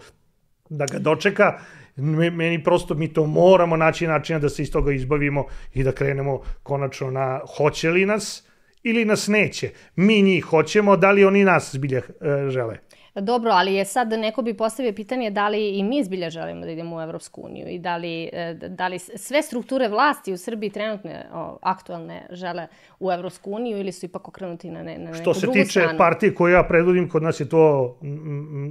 da 0.70 0.86
ga 0.86 0.98
dočeka, 0.98 1.58
meni 1.96 2.62
prosto 2.64 2.94
mi 2.94 3.12
to 3.12 3.26
moramo 3.26 3.76
naći 3.76 4.06
načina 4.06 4.38
da 4.38 4.48
se 4.48 4.62
iz 4.62 4.72
toga 4.72 4.92
izbavimo 4.92 5.44
i 5.74 5.82
da 5.82 5.92
krenemo 5.92 6.40
konačno 6.62 7.10
na 7.10 7.40
hoće 7.56 7.90
li 7.90 8.06
nas 8.06 8.48
ili 8.82 9.04
nas 9.04 9.28
neće. 9.28 9.70
Mi 9.96 10.22
njih 10.22 10.44
hoćemo, 10.44 10.96
da 10.96 11.10
li 11.10 11.24
oni 11.24 11.44
nas 11.44 11.74
zbilja 11.74 11.98
e, 11.98 12.50
žele. 12.50 12.78
Dobro, 13.20 13.50
ali 13.50 13.74
je 13.74 13.84
sad 13.84 14.08
neko 14.08 14.42
bi 14.42 14.56
postavio 14.56 14.92
pitanje 14.92 15.30
da 15.30 15.48
li 15.48 15.78
i 15.78 15.82
mi 15.82 16.04
zbilja 16.04 16.30
želimo 16.30 16.64
da 16.64 16.70
idemo 16.70 16.96
u 16.96 17.00
Evropsku 17.00 17.42
uniju 17.42 17.68
i 17.68 17.78
da 17.78 17.96
li, 17.96 18.30
e, 18.32 18.54
da 18.54 18.88
li 18.88 18.98
sve 18.98 19.42
strukture 19.42 19.88
vlasti 19.88 20.32
u 20.32 20.36
Srbiji 20.36 20.70
trenutne 20.70 21.26
o, 21.32 21.58
aktualne 21.62 22.26
žele 22.30 22.66
u 23.00 23.12
Evropsku 23.12 23.50
uniju 23.50 23.78
ili 23.78 23.92
su 23.92 24.06
ipak 24.06 24.28
okrenuti 24.28 24.70
na, 24.70 24.82
ne, 24.82 24.98
na 24.98 25.10
neku 25.10 25.12
drugu 25.12 25.34
stranu? 25.34 25.34
Što 25.34 25.52
se 25.52 25.52
tiče 25.52 25.80
stranu? 25.80 25.98
partije 25.98 26.34
koju 26.34 26.52
ja 26.52 26.62
predvodim, 26.62 27.08
kod 27.08 27.22
nas 27.22 27.40
je 27.40 27.48
to 27.48 27.96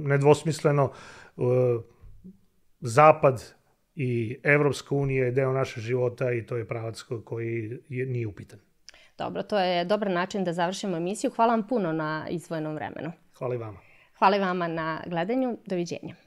nedvosmisleno. 0.04 0.92
E, 1.36 1.42
Zapad 2.80 3.54
i 3.94 4.40
Evropska 4.42 4.94
unija 4.94 5.24
je 5.24 5.30
deo 5.30 5.52
naše 5.52 5.80
života 5.80 6.32
i 6.32 6.46
to 6.46 6.56
je 6.56 6.68
pravac 6.68 7.02
koji 7.24 7.80
je, 7.88 8.06
nije 8.06 8.26
upitan. 8.26 8.58
Dobro, 9.18 9.42
to 9.42 9.58
je 9.58 9.84
dobar 9.84 10.10
način 10.10 10.44
da 10.44 10.52
završimo 10.52 10.96
emisiju. 10.96 11.30
Hvala 11.30 11.52
vam 11.52 11.66
puno 11.66 11.92
na 11.92 12.26
izvojenom 12.30 12.74
vremenu. 12.74 13.12
Hvala 13.38 13.54
i 13.54 13.58
vama. 13.58 13.85
Hvala 14.18 14.38
vama 14.38 14.68
na 14.68 15.02
gledanju. 15.06 15.56
Doviđenja. 15.66 16.25